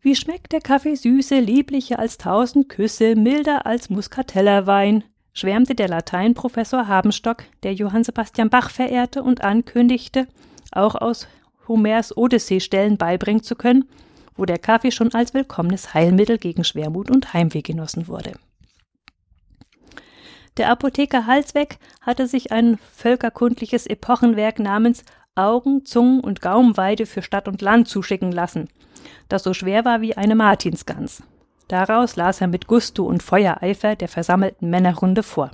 Wie 0.00 0.14
schmeckt 0.14 0.52
der 0.52 0.60
Kaffee 0.60 0.94
süße, 0.94 1.40
lieblicher 1.40 1.98
als 1.98 2.18
tausend 2.18 2.68
Küsse, 2.68 3.16
milder 3.16 3.66
als 3.66 3.90
Muskatellerwein, 3.90 5.04
schwärmte 5.38 5.74
der 5.74 5.88
Lateinprofessor 5.88 6.88
Habenstock, 6.88 7.44
der 7.62 7.72
Johann 7.72 8.04
Sebastian 8.04 8.50
Bach 8.50 8.70
verehrte 8.70 9.22
und 9.22 9.42
ankündigte, 9.42 10.26
auch 10.72 10.94
aus 10.94 11.28
Homers 11.68 12.16
Odyssee-Stellen 12.16 12.96
beibringen 12.96 13.42
zu 13.42 13.54
können, 13.54 13.88
wo 14.36 14.44
der 14.44 14.58
Kaffee 14.58 14.90
schon 14.90 15.14
als 15.14 15.34
willkommenes 15.34 15.94
Heilmittel 15.94 16.38
gegen 16.38 16.64
Schwermut 16.64 17.10
und 17.10 17.32
Heimweh 17.34 17.62
genossen 17.62 18.08
wurde. 18.08 18.32
Der 20.56 20.70
Apotheker 20.70 21.26
Halsweg 21.26 21.78
hatte 22.00 22.26
sich 22.26 22.50
ein 22.50 22.78
völkerkundliches 22.92 23.86
Epochenwerk 23.86 24.58
namens 24.58 25.04
Augen, 25.36 25.84
Zungen 25.84 26.20
und 26.20 26.42
Gaumenweide 26.42 27.06
für 27.06 27.22
Stadt 27.22 27.46
und 27.46 27.62
Land 27.62 27.86
zuschicken 27.86 28.32
lassen, 28.32 28.68
das 29.28 29.44
so 29.44 29.54
schwer 29.54 29.84
war 29.84 30.00
wie 30.00 30.16
eine 30.16 30.34
Martinsgans. 30.34 31.22
Daraus 31.68 32.16
las 32.16 32.40
er 32.40 32.46
mit 32.46 32.66
Gusto 32.66 33.04
und 33.04 33.22
Feuereifer 33.22 33.94
der 33.94 34.08
versammelten 34.08 34.70
Männerrunde 34.70 35.22
vor. 35.22 35.50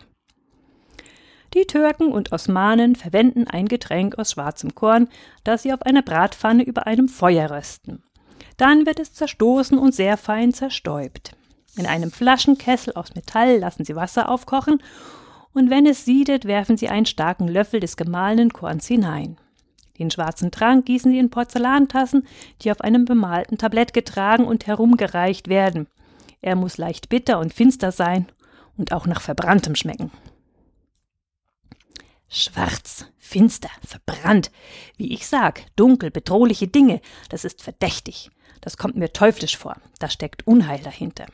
Die 1.54 1.66
Türken 1.66 2.10
und 2.10 2.32
Osmanen 2.32 2.96
verwenden 2.96 3.46
ein 3.46 3.66
Getränk 3.66 4.18
aus 4.18 4.32
schwarzem 4.32 4.74
Korn, 4.74 5.08
das 5.44 5.62
sie 5.62 5.72
auf 5.72 5.82
einer 5.82 6.02
Bratpfanne 6.02 6.64
über 6.64 6.86
einem 6.86 7.08
Feuer 7.08 7.50
rösten. 7.50 8.02
Dann 8.56 8.86
wird 8.86 9.00
es 9.00 9.12
zerstoßen 9.14 9.78
und 9.78 9.94
sehr 9.94 10.16
fein 10.16 10.52
zerstäubt. 10.52 11.36
In 11.76 11.86
einem 11.86 12.10
Flaschenkessel 12.10 12.94
aus 12.94 13.14
Metall 13.14 13.58
lassen 13.58 13.84
sie 13.84 13.96
Wasser 13.96 14.28
aufkochen 14.28 14.80
und 15.52 15.70
wenn 15.70 15.86
es 15.86 16.04
siedet, 16.04 16.44
werfen 16.44 16.76
sie 16.76 16.88
einen 16.88 17.06
starken 17.06 17.48
Löffel 17.48 17.80
des 17.80 17.96
gemahlenen 17.96 18.52
Korns 18.52 18.86
hinein. 18.86 19.36
Den 19.98 20.10
schwarzen 20.10 20.50
Trank 20.50 20.86
gießen 20.86 21.12
sie 21.12 21.18
in 21.18 21.30
Porzellantassen, 21.30 22.26
die 22.62 22.72
auf 22.72 22.80
einem 22.80 23.04
bemalten 23.04 23.58
Tablett 23.58 23.92
getragen 23.92 24.44
und 24.44 24.66
herumgereicht 24.66 25.48
werden. 25.48 25.86
Er 26.44 26.56
muss 26.56 26.76
leicht 26.76 27.08
bitter 27.08 27.38
und 27.38 27.54
finster 27.54 27.90
sein 27.90 28.26
und 28.76 28.92
auch 28.92 29.06
nach 29.06 29.22
Verbranntem 29.22 29.74
schmecken. 29.74 30.10
Schwarz, 32.28 33.06
finster, 33.16 33.70
verbrannt. 33.82 34.50
Wie 34.98 35.14
ich 35.14 35.26
sag, 35.26 35.64
dunkel, 35.74 36.10
bedrohliche 36.10 36.68
Dinge, 36.68 37.00
das 37.30 37.46
ist 37.46 37.62
verdächtig. 37.62 38.30
Das 38.60 38.76
kommt 38.76 38.94
mir 38.94 39.10
teuflisch 39.10 39.56
vor. 39.56 39.76
Da 40.00 40.10
steckt 40.10 40.46
Unheil 40.46 40.80
dahinter. 40.80 41.24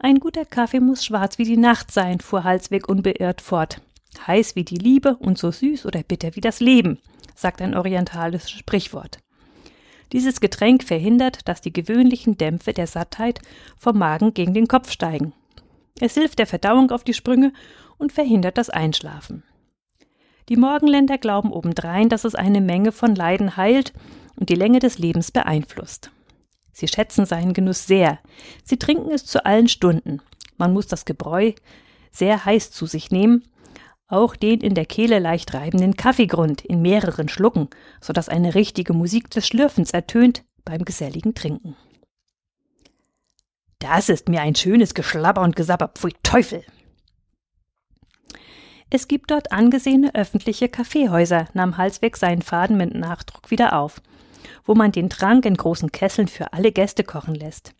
Ein 0.00 0.18
guter 0.18 0.44
Kaffee 0.44 0.80
muss 0.80 1.04
schwarz 1.04 1.38
wie 1.38 1.44
die 1.44 1.56
Nacht 1.56 1.92
sein, 1.92 2.18
fuhr 2.18 2.42
Halsweg 2.42 2.88
unbeirrt 2.88 3.40
fort. 3.40 3.80
Heiß 4.26 4.56
wie 4.56 4.64
die 4.64 4.78
Liebe 4.78 5.14
und 5.14 5.38
so 5.38 5.52
süß 5.52 5.86
oder 5.86 6.02
bitter 6.02 6.34
wie 6.34 6.40
das 6.40 6.58
Leben, 6.58 6.98
sagt 7.36 7.62
ein 7.62 7.76
orientalisches 7.76 8.50
Sprichwort. 8.50 9.23
Dieses 10.12 10.40
Getränk 10.40 10.84
verhindert, 10.84 11.48
dass 11.48 11.60
die 11.60 11.72
gewöhnlichen 11.72 12.36
Dämpfe 12.36 12.72
der 12.72 12.86
Sattheit 12.86 13.40
vom 13.76 13.98
Magen 13.98 14.34
gegen 14.34 14.54
den 14.54 14.68
Kopf 14.68 14.90
steigen. 14.90 15.32
Es 16.00 16.14
hilft 16.14 16.38
der 16.38 16.46
Verdauung 16.46 16.90
auf 16.90 17.04
die 17.04 17.14
Sprünge 17.14 17.52
und 17.98 18.12
verhindert 18.12 18.58
das 18.58 18.70
Einschlafen. 18.70 19.42
Die 20.48 20.56
Morgenländer 20.56 21.18
glauben 21.18 21.52
obendrein, 21.52 22.08
dass 22.08 22.24
es 22.24 22.34
eine 22.34 22.60
Menge 22.60 22.92
von 22.92 23.14
Leiden 23.14 23.56
heilt 23.56 23.92
und 24.36 24.50
die 24.50 24.56
Länge 24.56 24.78
des 24.78 24.98
Lebens 24.98 25.30
beeinflusst. 25.30 26.10
Sie 26.72 26.88
schätzen 26.88 27.24
seinen 27.24 27.54
Genuss 27.54 27.86
sehr. 27.86 28.18
Sie 28.64 28.76
trinken 28.76 29.10
es 29.12 29.24
zu 29.24 29.46
allen 29.46 29.68
Stunden. 29.68 30.20
Man 30.58 30.72
muss 30.72 30.86
das 30.86 31.04
Gebräu 31.04 31.52
sehr 32.10 32.44
heiß 32.44 32.72
zu 32.72 32.86
sich 32.86 33.10
nehmen, 33.10 33.44
auch 34.06 34.36
den 34.36 34.60
in 34.60 34.74
der 34.74 34.86
Kehle 34.86 35.18
leicht 35.18 35.54
reibenden 35.54 35.96
Kaffeegrund 35.96 36.64
in 36.64 36.82
mehreren 36.82 37.28
Schlucken, 37.28 37.68
so 38.00 38.12
dass 38.12 38.28
eine 38.28 38.54
richtige 38.54 38.92
Musik 38.92 39.30
des 39.30 39.46
Schlürfens 39.46 39.92
ertönt 39.92 40.44
beim 40.64 40.84
geselligen 40.84 41.34
Trinken. 41.34 41.76
Das 43.78 44.08
ist 44.08 44.28
mir 44.28 44.40
ein 44.40 44.54
schönes 44.54 44.94
Geschlabber 44.94 45.42
und 45.42 45.56
Gesapper, 45.56 45.88
pfui 45.88 46.12
Teufel! 46.22 46.64
Es 48.90 49.08
gibt 49.08 49.30
dort 49.30 49.50
angesehene 49.50 50.14
öffentliche 50.14 50.68
Kaffeehäuser, 50.68 51.48
nahm 51.52 51.76
Halsweg 51.76 52.16
seinen 52.16 52.42
Faden 52.42 52.76
mit 52.76 52.94
Nachdruck 52.94 53.50
wieder 53.50 53.78
auf, 53.78 54.00
wo 54.64 54.74
man 54.74 54.92
den 54.92 55.10
Trank 55.10 55.44
in 55.46 55.56
großen 55.56 55.90
Kesseln 55.90 56.28
für 56.28 56.52
alle 56.52 56.70
Gäste 56.70 57.02
kochen 57.02 57.34
lässt. 57.34 57.74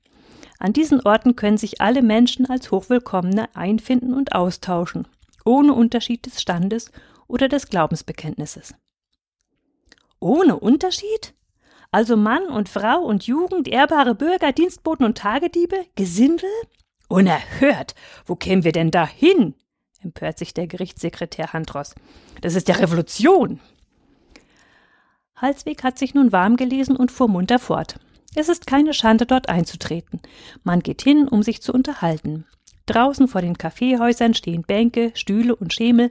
An 0.59 0.73
diesen 0.73 1.01
Orten 1.01 1.37
können 1.37 1.59
sich 1.59 1.81
alle 1.81 2.03
Menschen 2.03 2.47
als 2.51 2.71
Hochwillkommene 2.71 3.55
einfinden 3.55 4.13
und 4.15 4.35
austauschen, 4.35 5.07
ohne 5.45 5.75
Unterschied 5.75 6.27
des 6.27 6.41
Standes 6.41 6.91
oder 7.27 7.49
des 7.49 7.69
Glaubensbekenntnisses. 7.69 8.75
Ohne 10.21 10.59
Unterschied? 10.59 11.35
Also 11.91 12.17
Mann 12.17 12.47
und 12.47 12.69
Frau 12.69 13.01
und 13.03 13.27
Jugend, 13.27 13.69
ehrbare 13.69 14.15
Bürger, 14.15 14.53
Dienstboten 14.53 15.05
und 15.05 15.19
Tagediebe, 15.19 15.77
Gesindel? 15.95 16.51
Unerhört! 17.09 17.95
Wo 18.27 18.35
kämen 18.35 18.65
wir 18.65 18.73
denn 18.73 18.91
da 18.91 19.07
hin? 19.07 19.55
empört 20.01 20.39
sich 20.39 20.55
der 20.55 20.67
Gerichtssekretär 20.67 21.53
Handros. 21.53 21.95
Das 22.41 22.55
ist 22.55 22.69
ja 22.69 22.75
Revolution! 22.77 23.61
Halsweg 25.37 25.83
hat 25.83 25.99
sich 25.99 26.15
nun 26.15 26.33
warm 26.33 26.57
gelesen 26.57 26.97
und 26.97 27.13
fuhr 27.13 27.29
munter 27.29 27.59
fort. 27.59 27.99
Es 28.35 28.49
ist 28.49 28.67
keine 28.67 28.95
Schande, 28.95 29.27
dort 29.27 29.49
einzutreten. 29.49 30.21
Man 30.63 30.81
geht 30.81 31.03
hin, 31.03 31.29
um 31.29 31.43
sich 31.43 31.63
zu 31.63 31.73
unterhalten. 31.73 32.47
Draußen 32.87 33.29
vor 33.29 33.41
den 33.41 33.57
Kaffeehäusern 33.57 34.35
stehen 34.35 34.63
Bänke, 34.63 35.13
Stühle 35.15 35.57
und 35.57 35.73
Schemel, 35.73 36.11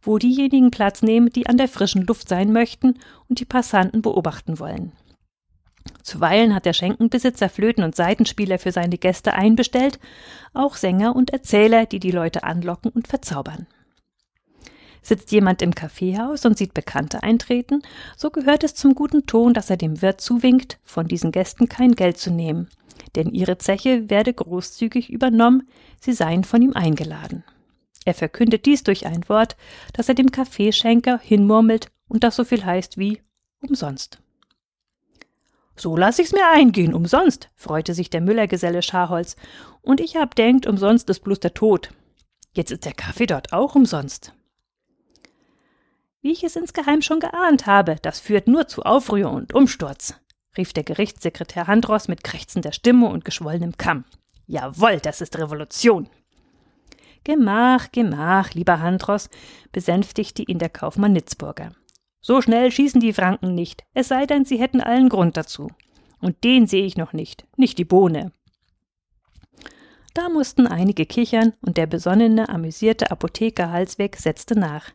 wo 0.00 0.18
diejenigen 0.18 0.70
Platz 0.70 1.02
nehmen, 1.02 1.30
die 1.30 1.46
an 1.46 1.56
der 1.56 1.68
frischen 1.68 2.02
Luft 2.02 2.28
sein 2.28 2.52
möchten 2.52 2.98
und 3.28 3.40
die 3.40 3.44
Passanten 3.44 4.02
beobachten 4.02 4.58
wollen. 4.58 4.92
Zuweilen 6.02 6.54
hat 6.54 6.66
der 6.66 6.72
Schenkenbesitzer 6.72 7.48
Flöten 7.48 7.82
und 7.82 7.96
Seitenspieler 7.96 8.58
für 8.58 8.72
seine 8.72 8.98
Gäste 8.98 9.34
einbestellt, 9.34 9.98
auch 10.52 10.76
Sänger 10.76 11.16
und 11.16 11.30
Erzähler, 11.30 11.86
die 11.86 11.98
die 11.98 12.10
Leute 12.10 12.44
anlocken 12.44 12.90
und 12.90 13.08
verzaubern. 13.08 13.66
Sitzt 15.02 15.32
jemand 15.32 15.60
im 15.60 15.74
Kaffeehaus 15.74 16.46
und 16.46 16.56
sieht 16.56 16.72
Bekannte 16.72 17.22
eintreten, 17.22 17.82
so 18.16 18.30
gehört 18.30 18.64
es 18.64 18.74
zum 18.74 18.94
guten 18.94 19.26
Ton, 19.26 19.52
dass 19.52 19.68
er 19.68 19.76
dem 19.76 20.00
Wirt 20.00 20.20
zuwinkt, 20.20 20.78
von 20.82 21.08
diesen 21.08 21.30
Gästen 21.30 21.68
kein 21.68 21.92
Geld 21.92 22.16
zu 22.16 22.30
nehmen, 22.30 22.68
denn 23.16 23.30
ihre 23.30 23.58
Zeche 23.58 24.10
werde 24.10 24.32
großzügig 24.32 25.10
übernommen, 25.10 25.68
sie 26.00 26.12
seien 26.12 26.44
von 26.44 26.62
ihm 26.62 26.72
eingeladen. 26.72 27.44
Er 28.04 28.14
verkündet 28.14 28.66
dies 28.66 28.82
durch 28.82 29.06
ein 29.06 29.28
Wort, 29.28 29.56
das 29.92 30.08
er 30.08 30.14
dem 30.14 30.30
Kaffeeschenker 30.30 31.18
hinmurmelt 31.18 31.88
und 32.08 32.24
das 32.24 32.36
so 32.36 32.44
viel 32.44 32.64
heißt 32.64 32.98
wie 32.98 33.22
umsonst. 33.60 34.18
So 35.76 35.96
lass 35.96 36.18
ich's 36.18 36.32
mir 36.32 36.48
eingehen, 36.48 36.94
umsonst, 36.94 37.50
freute 37.56 37.94
sich 37.94 38.10
der 38.10 38.20
Müllergeselle 38.20 38.82
Scharholz, 38.82 39.36
und 39.82 40.00
ich 40.00 40.16
hab 40.16 40.34
denkt, 40.34 40.66
umsonst 40.66 41.10
ist 41.10 41.20
bloß 41.20 41.40
der 41.40 41.54
Tod. 41.54 41.90
Jetzt 42.52 42.70
ist 42.70 42.84
der 42.84 42.92
Kaffee 42.92 43.26
dort 43.26 43.52
auch 43.52 43.74
umsonst. 43.74 44.32
Wie 46.22 46.30
ich 46.30 46.44
es 46.44 46.56
insgeheim 46.56 47.02
schon 47.02 47.20
geahnt 47.20 47.66
habe, 47.66 47.96
das 48.00 48.20
führt 48.20 48.46
nur 48.46 48.68
zu 48.68 48.82
Aufruhr 48.82 49.30
und 49.30 49.52
Umsturz, 49.52 50.14
rief 50.56 50.72
der 50.72 50.84
Gerichtssekretär 50.84 51.66
Handros 51.66 52.08
mit 52.08 52.24
krächzender 52.24 52.72
Stimme 52.72 53.08
und 53.08 53.24
geschwollenem 53.24 53.76
Kamm. 53.76 54.04
Jawohl, 54.46 55.00
das 55.00 55.20
ist 55.20 55.38
Revolution. 55.38 56.08
Gemach, 57.24 57.90
gemach, 57.90 58.52
lieber 58.52 58.80
Handros, 58.80 59.30
besänftigte 59.72 60.42
ihn 60.42 60.58
der 60.58 60.68
Kaufmann 60.68 61.14
Nitzburger. 61.14 61.72
So 62.20 62.42
schnell 62.42 62.70
schießen 62.70 63.00
die 63.00 63.12
Franken 63.12 63.54
nicht, 63.54 63.84
es 63.94 64.08
sei 64.08 64.26
denn, 64.26 64.44
sie 64.44 64.58
hätten 64.58 64.80
allen 64.80 65.08
Grund 65.08 65.36
dazu. 65.36 65.68
Und 66.20 66.42
den 66.44 66.66
sehe 66.66 66.84
ich 66.84 66.96
noch 66.96 67.12
nicht, 67.12 67.46
nicht 67.56 67.78
die 67.78 67.84
Bohne. 67.84 68.32
Da 70.14 70.28
mussten 70.28 70.66
einige 70.66 71.06
kichern, 71.06 71.54
und 71.60 71.76
der 71.76 71.86
besonnene, 71.86 72.48
amüsierte 72.48 73.10
Apotheker 73.10 73.70
Halsweg 73.70 74.16
setzte 74.16 74.58
nach. 74.58 74.92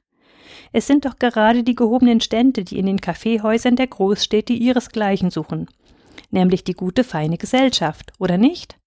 Es 0.72 0.88
sind 0.88 1.06
doch 1.06 1.18
gerade 1.18 1.64
die 1.64 1.76
gehobenen 1.76 2.22
Stände, 2.22 2.64
die 2.64 2.78
in 2.78 2.86
den 2.86 3.02
Kaffeehäusern 3.02 3.76
der 3.76 3.88
Großstädte 3.88 4.54
ihresgleichen 4.54 5.32
suchen, 5.32 5.68
nämlich 6.32 6.64
die 6.64 6.74
gute, 6.74 7.04
feine 7.04 7.38
Gesellschaft, 7.38 8.14
oder 8.20 8.38
nicht? 8.38 8.78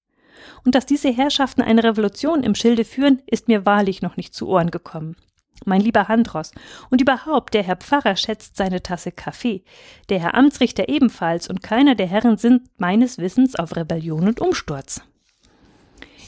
Und 0.64 0.74
dass 0.74 0.86
diese 0.86 1.12
Herrschaften 1.12 1.62
eine 1.62 1.84
Revolution 1.84 2.42
im 2.42 2.54
Schilde 2.54 2.84
führen, 2.84 3.22
ist 3.26 3.48
mir 3.48 3.66
wahrlich 3.66 4.02
noch 4.02 4.16
nicht 4.16 4.34
zu 4.34 4.48
Ohren 4.48 4.70
gekommen. 4.70 5.16
Mein 5.64 5.80
lieber 5.80 6.08
Handros, 6.08 6.50
und 6.90 7.00
überhaupt, 7.00 7.54
der 7.54 7.62
Herr 7.62 7.76
Pfarrer 7.76 8.16
schätzt 8.16 8.56
seine 8.56 8.82
Tasse 8.82 9.12
Kaffee, 9.12 9.62
der 10.08 10.18
Herr 10.18 10.34
Amtsrichter 10.34 10.88
ebenfalls, 10.88 11.48
und 11.48 11.62
keiner 11.62 11.94
der 11.94 12.08
Herren 12.08 12.36
sind 12.36 12.62
meines 12.78 13.18
Wissens 13.18 13.54
auf 13.54 13.76
Rebellion 13.76 14.26
und 14.26 14.40
Umsturz. 14.40 15.02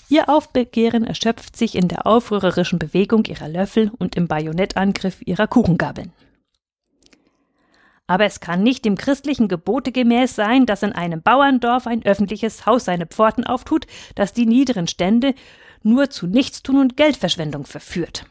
Ihr 0.09 0.29
Aufbegehren 0.29 1.05
erschöpft 1.05 1.57
sich 1.57 1.75
in 1.75 1.89
der 1.89 2.07
aufrührerischen 2.07 2.79
Bewegung 2.79 3.25
ihrer 3.25 3.49
Löffel 3.49 3.91
und 3.99 4.17
im 4.17 4.29
Bajonettangriff 4.29 5.23
ihrer 5.23 5.47
Kuchengabeln. 5.47 6.13
Aber 8.07 8.25
es 8.25 8.41
kann 8.41 8.63
nicht 8.63 8.85
dem 8.85 8.97
christlichen 8.97 9.49
Gebote 9.49 9.91
gemäß 9.91 10.35
sein, 10.35 10.67
dass 10.67 10.83
in 10.83 10.93
einem 10.93 11.23
Bauerndorf 11.23 11.87
ein 11.87 12.05
öffentliches 12.05 12.67
Haus 12.67 12.85
seine 12.85 13.07
Pforten 13.07 13.45
auftut, 13.45 13.87
das 14.15 14.35
die 14.35 14.45
niederen 14.45 14.89
Stände 14.89 15.35
nur 15.83 16.11
zu 16.11 16.27
Nichtstun 16.27 16.79
und 16.79 16.97
Geldverschwendung 16.99 17.65
verführt. 17.65 18.27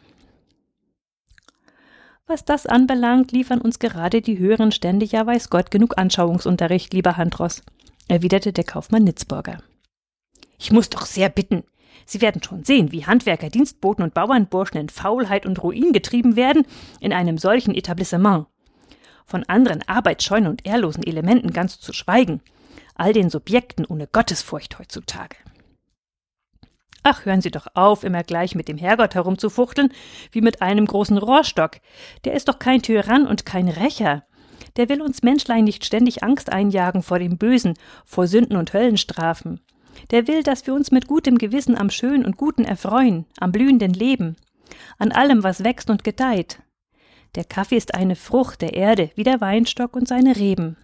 Was 2.28 2.46
das 2.46 2.68
anbelangt, 2.68 3.32
liefern 3.32 3.62
uns 3.62 3.80
gerade 3.80 4.22
die 4.22 4.38
höheren 4.38 4.72
Stände 4.72 5.06
ja 5.06 5.26
weiß 5.26 5.50
Gott 5.50 5.72
genug 5.72 5.98
Anschauungsunterricht, 5.98 6.94
lieber 6.94 7.18
Handros, 7.18 7.64
erwiderte 8.08 8.54
der 8.54 8.64
Kaufmann 8.64 9.04
Nitzburger. 9.04 9.58
Ich 10.64 10.72
muss 10.72 10.90
doch 10.90 11.06
sehr 11.06 11.28
bitten. 11.28 11.66
Sie 12.06 12.22
werden 12.22 12.42
schon 12.42 12.64
sehen, 12.64 12.94
wie 12.94 13.06
Handwerker, 13.06 13.50
Dienstboten 13.50 14.02
und 14.02 14.14
Bauernburschen 14.14 14.80
in 14.80 14.88
Faulheit 14.88 15.46
und 15.46 15.62
Ruin 15.62 15.92
getrieben 15.92 16.38
werden 16.38 16.66
in 17.02 17.12
einem 17.12 17.38
solchen 17.38 17.76
Etablissement. 17.76 18.48
Von 19.26 19.44
anderen 19.44 19.86
arbeitsscheuen 19.86 20.48
und 20.48 20.66
ehrlosen 20.66 21.04
Elementen 21.04 21.52
ganz 21.52 21.82
zu 21.82 21.92
schweigen. 21.92 22.40
All 22.96 23.12
den 23.12 23.30
Subjekten 23.30 23.86
ohne 23.86 24.08
Gottesfurcht 24.08 24.80
heutzutage. 24.80 25.36
Ach, 27.04 27.26
hören 27.26 27.42
Sie 27.42 27.52
doch 27.52 27.68
auf, 27.74 28.06
immer 28.06 28.24
gleich 28.24 28.56
mit 28.56 28.70
dem 28.70 28.78
Herrgott 28.78 29.16
herumzufuchteln, 29.16 29.92
wie 30.32 30.40
mit 30.40 30.62
einem 30.62 30.86
großen 30.86 31.18
Rohrstock. 31.18 31.82
Der 32.24 32.36
ist 32.36 32.48
doch 32.48 32.60
kein 32.60 32.82
Tyrann 32.82 33.28
und 33.28 33.46
kein 33.46 33.68
Rächer. 33.68 34.24
Der 34.78 34.88
will 34.88 35.02
uns 35.02 35.24
Menschlein 35.24 35.66
nicht 35.66 35.84
ständig 35.84 36.24
Angst 36.24 36.54
einjagen 36.54 37.04
vor 37.04 37.20
dem 37.20 37.38
Bösen, 37.38 37.74
vor 38.06 38.28
Sünden 38.28 38.56
und 38.56 38.72
Höllenstrafen. 38.72 39.60
Der 40.12 40.28
will, 40.28 40.44
dass 40.44 40.68
wir 40.68 40.74
uns 40.74 40.92
mit 40.92 41.08
gutem 41.08 41.38
Gewissen 41.38 41.78
am 41.78 41.90
Schönen 41.90 42.26
und 42.26 42.38
Guten 42.38 42.66
erfreuen, 42.66 43.26
am 43.40 43.52
blühenden 43.52 43.94
Leben, 43.94 44.36
an 44.98 45.12
allem, 45.12 45.44
was 45.44 45.64
wächst 45.64 45.90
und 45.90 46.04
gedeiht. 46.04 46.62
Der 47.36 47.46
Kaffee 47.46 47.78
ist 47.78 47.96
eine 47.96 48.16
Frucht 48.16 48.62
der 48.62 48.74
Erde, 48.74 49.10
wie 49.16 49.24
der 49.24 49.42
Weinstock 49.42 49.96
und 49.96 50.08
seine 50.08 50.36
Reben. 50.36 50.78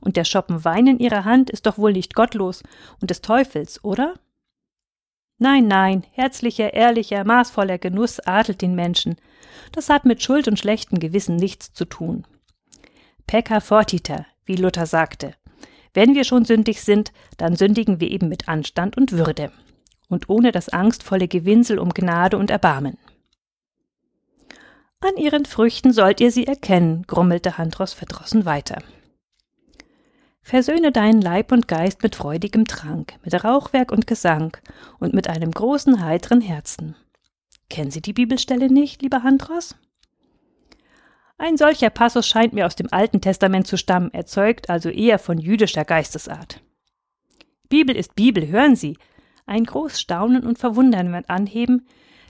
Und 0.00 0.16
der 0.16 0.24
Schoppen 0.24 0.64
Wein 0.64 0.86
in 0.86 0.98
ihrer 0.98 1.24
Hand 1.24 1.50
ist 1.50 1.66
doch 1.66 1.78
wohl 1.78 1.92
nicht 1.92 2.14
gottlos 2.14 2.62
und 3.00 3.10
des 3.10 3.20
Teufels, 3.20 3.82
oder? 3.84 4.14
Nein, 5.38 5.68
nein, 5.68 6.04
herzlicher, 6.12 6.72
ehrlicher, 6.72 7.24
maßvoller 7.24 7.78
Genuss 7.78 8.20
adelt 8.20 8.62
den 8.62 8.74
Menschen. 8.74 9.16
Das 9.72 9.90
hat 9.90 10.04
mit 10.04 10.22
Schuld 10.22 10.48
und 10.48 10.58
schlechtem 10.58 10.98
Gewissen 10.98 11.36
nichts 11.36 11.72
zu 11.72 11.84
tun. 11.84 12.26
Pecca 13.26 13.60
fortiter, 13.60 14.26
wie 14.44 14.56
Luther 14.56 14.86
sagte. 14.86 15.34
Wenn 15.96 16.14
wir 16.14 16.24
schon 16.24 16.44
sündig 16.44 16.82
sind, 16.82 17.10
dann 17.38 17.56
sündigen 17.56 18.00
wir 18.00 18.10
eben 18.10 18.28
mit 18.28 18.50
Anstand 18.50 18.98
und 18.98 19.12
Würde 19.12 19.50
und 20.10 20.28
ohne 20.28 20.52
das 20.52 20.68
angstvolle 20.68 21.26
Gewinsel 21.26 21.78
um 21.78 21.88
Gnade 21.88 22.36
und 22.36 22.50
Erbarmen. 22.50 22.98
An 25.00 25.16
ihren 25.16 25.46
Früchten 25.46 25.94
sollt 25.94 26.20
ihr 26.20 26.30
sie 26.30 26.46
erkennen, 26.46 27.04
grummelte 27.06 27.56
Handros 27.56 27.94
verdrossen 27.94 28.44
weiter. 28.44 28.82
Versöhne 30.42 30.92
deinen 30.92 31.22
Leib 31.22 31.50
und 31.50 31.66
Geist 31.66 32.02
mit 32.02 32.14
freudigem 32.14 32.66
Trank, 32.66 33.14
mit 33.24 33.42
Rauchwerk 33.42 33.90
und 33.90 34.06
Gesang 34.06 34.54
und 34.98 35.14
mit 35.14 35.30
einem 35.30 35.50
großen, 35.50 36.04
heiteren 36.04 36.42
Herzen. 36.42 36.94
Kennen 37.70 37.90
Sie 37.90 38.02
die 38.02 38.12
Bibelstelle 38.12 38.70
nicht, 38.70 39.00
lieber 39.00 39.22
Handros? 39.22 39.76
Ein 41.38 41.58
solcher 41.58 41.90
Passus 41.90 42.26
scheint 42.26 42.54
mir 42.54 42.66
aus 42.66 42.76
dem 42.76 42.88
Alten 42.90 43.20
Testament 43.20 43.66
zu 43.66 43.76
stammen, 43.76 44.12
erzeugt 44.14 44.70
also 44.70 44.88
eher 44.88 45.18
von 45.18 45.38
jüdischer 45.38 45.84
Geistesart. 45.84 46.62
Bibel 47.68 47.94
ist 47.94 48.14
Bibel, 48.14 48.48
hören 48.48 48.74
Sie. 48.74 48.96
Ein 49.44 49.64
groß 49.64 50.00
Staunen 50.00 50.44
und 50.46 50.58
Verwundern 50.58 51.12
wird 51.12 51.28
anheben, 51.28 51.86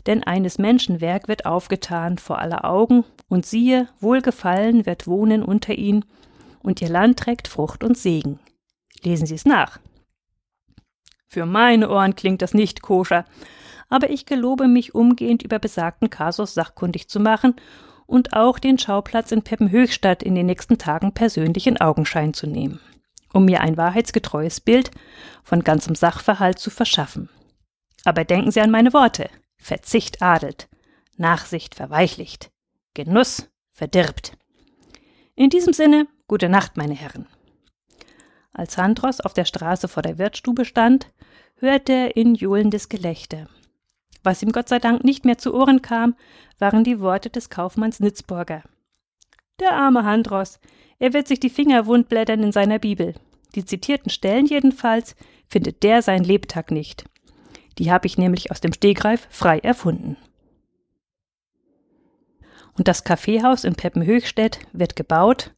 denn 0.07 0.25
eines 0.25 0.59
Menschen 0.59 1.01
Werk 1.01 1.29
wird 1.29 1.47
aufgetan 1.47 2.19
vor 2.19 2.39
aller 2.39 2.65
Augen, 2.65 3.05
und 3.29 3.47
siehe, 3.47 3.89
Wohlgefallen 4.01 4.87
wird 4.87 5.07
wohnen 5.07 5.43
unter 5.43 5.75
ihnen, 5.75 6.05
und 6.63 6.81
ihr 6.81 6.89
Land 6.89 7.19
trägt 7.19 7.49
Frucht 7.49 7.85
und 7.85 7.97
Segen. 7.97 8.41
Lesen 9.03 9.27
Sie 9.27 9.35
es 9.35 9.45
nach. 9.45 9.79
Für 11.27 11.47
meine 11.47 11.91
Ohren 11.91 12.15
klingt 12.15 12.43
das 12.43 12.55
nicht 12.55 12.83
koscher, 12.83 13.25
aber 13.89 14.11
ich 14.11 14.27
gelobe 14.27 14.67
mich 14.69 14.95
umgehend 14.95 15.43
über 15.43 15.59
besagten 15.59 16.11
Kasus 16.11 16.55
sachkundig 16.55 17.09
zu 17.09 17.21
machen 17.21 17.55
und 18.07 18.33
auch 18.33 18.59
den 18.59 18.79
Schauplatz 18.79 19.33
in 19.33 19.43
Peppenhöchstadt 19.43 20.23
in 20.23 20.35
den 20.35 20.47
nächsten 20.47 20.79
Tagen 20.79 21.13
persönlich 21.13 21.67
in 21.67 21.81
Augenschein 21.81 22.35
zu 22.35 22.47
nehmen, 22.47 22.81
um 23.33 23.45
mir 23.45 23.61
ein 23.61 23.77
wahrheitsgetreues 23.77 24.61
Bild 24.61 24.91
von 25.43 25.65
ganzem 25.65 25.95
Sachverhalt 25.95 26.59
zu 26.59 26.71
verschaffen. 26.71 27.29
Aber 28.05 28.25
denken 28.25 28.51
Sie 28.51 28.61
an 28.61 28.71
meine 28.71 28.93
Worte. 28.93 29.29
Verzicht 29.59 30.23
adelt, 30.23 30.69
Nachsicht 31.17 31.75
verweichlicht, 31.75 32.51
Genuss 32.95 33.49
verdirbt. 33.73 34.37
In 35.35 35.51
diesem 35.51 35.73
Sinne, 35.73 36.07
gute 36.29 36.49
Nacht, 36.49 36.77
meine 36.77 36.95
Herren. 36.95 37.27
Als 38.53 38.75
Sandros 38.75 39.21
auf 39.21 39.35
der 39.35 39.45
Straße 39.45 39.89
vor 39.89 40.03
der 40.03 40.19
Wirtsstube 40.19 40.65
stand, 40.65 41.13
hörte 41.57 41.93
er 41.93 42.17
in 42.17 42.35
johlendes 42.35 42.89
Gelächter. 42.89 43.49
Was 44.27 44.43
ihm 44.43 44.51
Gott 44.51 44.69
sei 44.69 44.81
Dank 44.81 45.05
nicht 45.05 45.25
mehr 45.25 45.39
zu 45.39 45.55
Ohren 45.55 45.83
kam, 45.83 46.17
waren 46.59 46.83
die 46.83 46.99
Worte 46.99 47.31
des 47.31 47.49
Kaufmanns 47.49 48.01
Nitzburger. 48.01 48.65
Der 49.61 49.71
arme 49.71 50.03
Handros, 50.03 50.59
er 50.99 51.13
wird 51.13 51.29
sich 51.29 51.39
die 51.39 51.49
Finger 51.49 51.87
wundblättern 51.87 52.43
in 52.43 52.51
seiner 52.51 52.81
Bibel. 52.81 53.15
Die 53.55 53.65
zitierten 53.65 54.11
Stellen 54.11 54.47
jedenfalls 54.47 55.15
findet 55.47 55.85
der 55.85 56.03
sein 56.03 56.25
Lebtag 56.25 56.73
nicht. 56.73 57.05
Die 57.79 57.93
habe 57.93 58.09
ich 58.09 58.19
nämlich 58.19 58.51
aus 58.51 58.61
dem 58.61 58.73
Stegreif 58.73 59.29
frei 59.31 59.61
erfunden. 59.61 60.17
Und 62.77 62.89
das 62.89 63.05
Kaffeehaus 63.05 63.63
in 63.63 63.77
Peppenhöchstädt 63.77 64.59
wird 64.73 64.97
gebaut 64.97 65.55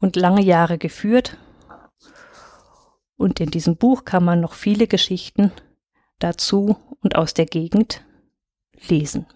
und 0.00 0.16
lange 0.16 0.40
Jahre 0.40 0.78
geführt. 0.78 1.36
Und 3.18 3.38
in 3.38 3.50
diesem 3.50 3.76
Buch 3.76 4.06
kann 4.06 4.24
man 4.24 4.40
noch 4.40 4.54
viele 4.54 4.86
Geschichten 4.86 5.52
dazu 6.20 6.78
und 7.04 7.14
aus 7.14 7.34
der 7.34 7.46
Gegend 7.46 8.02
lesen. 8.88 9.26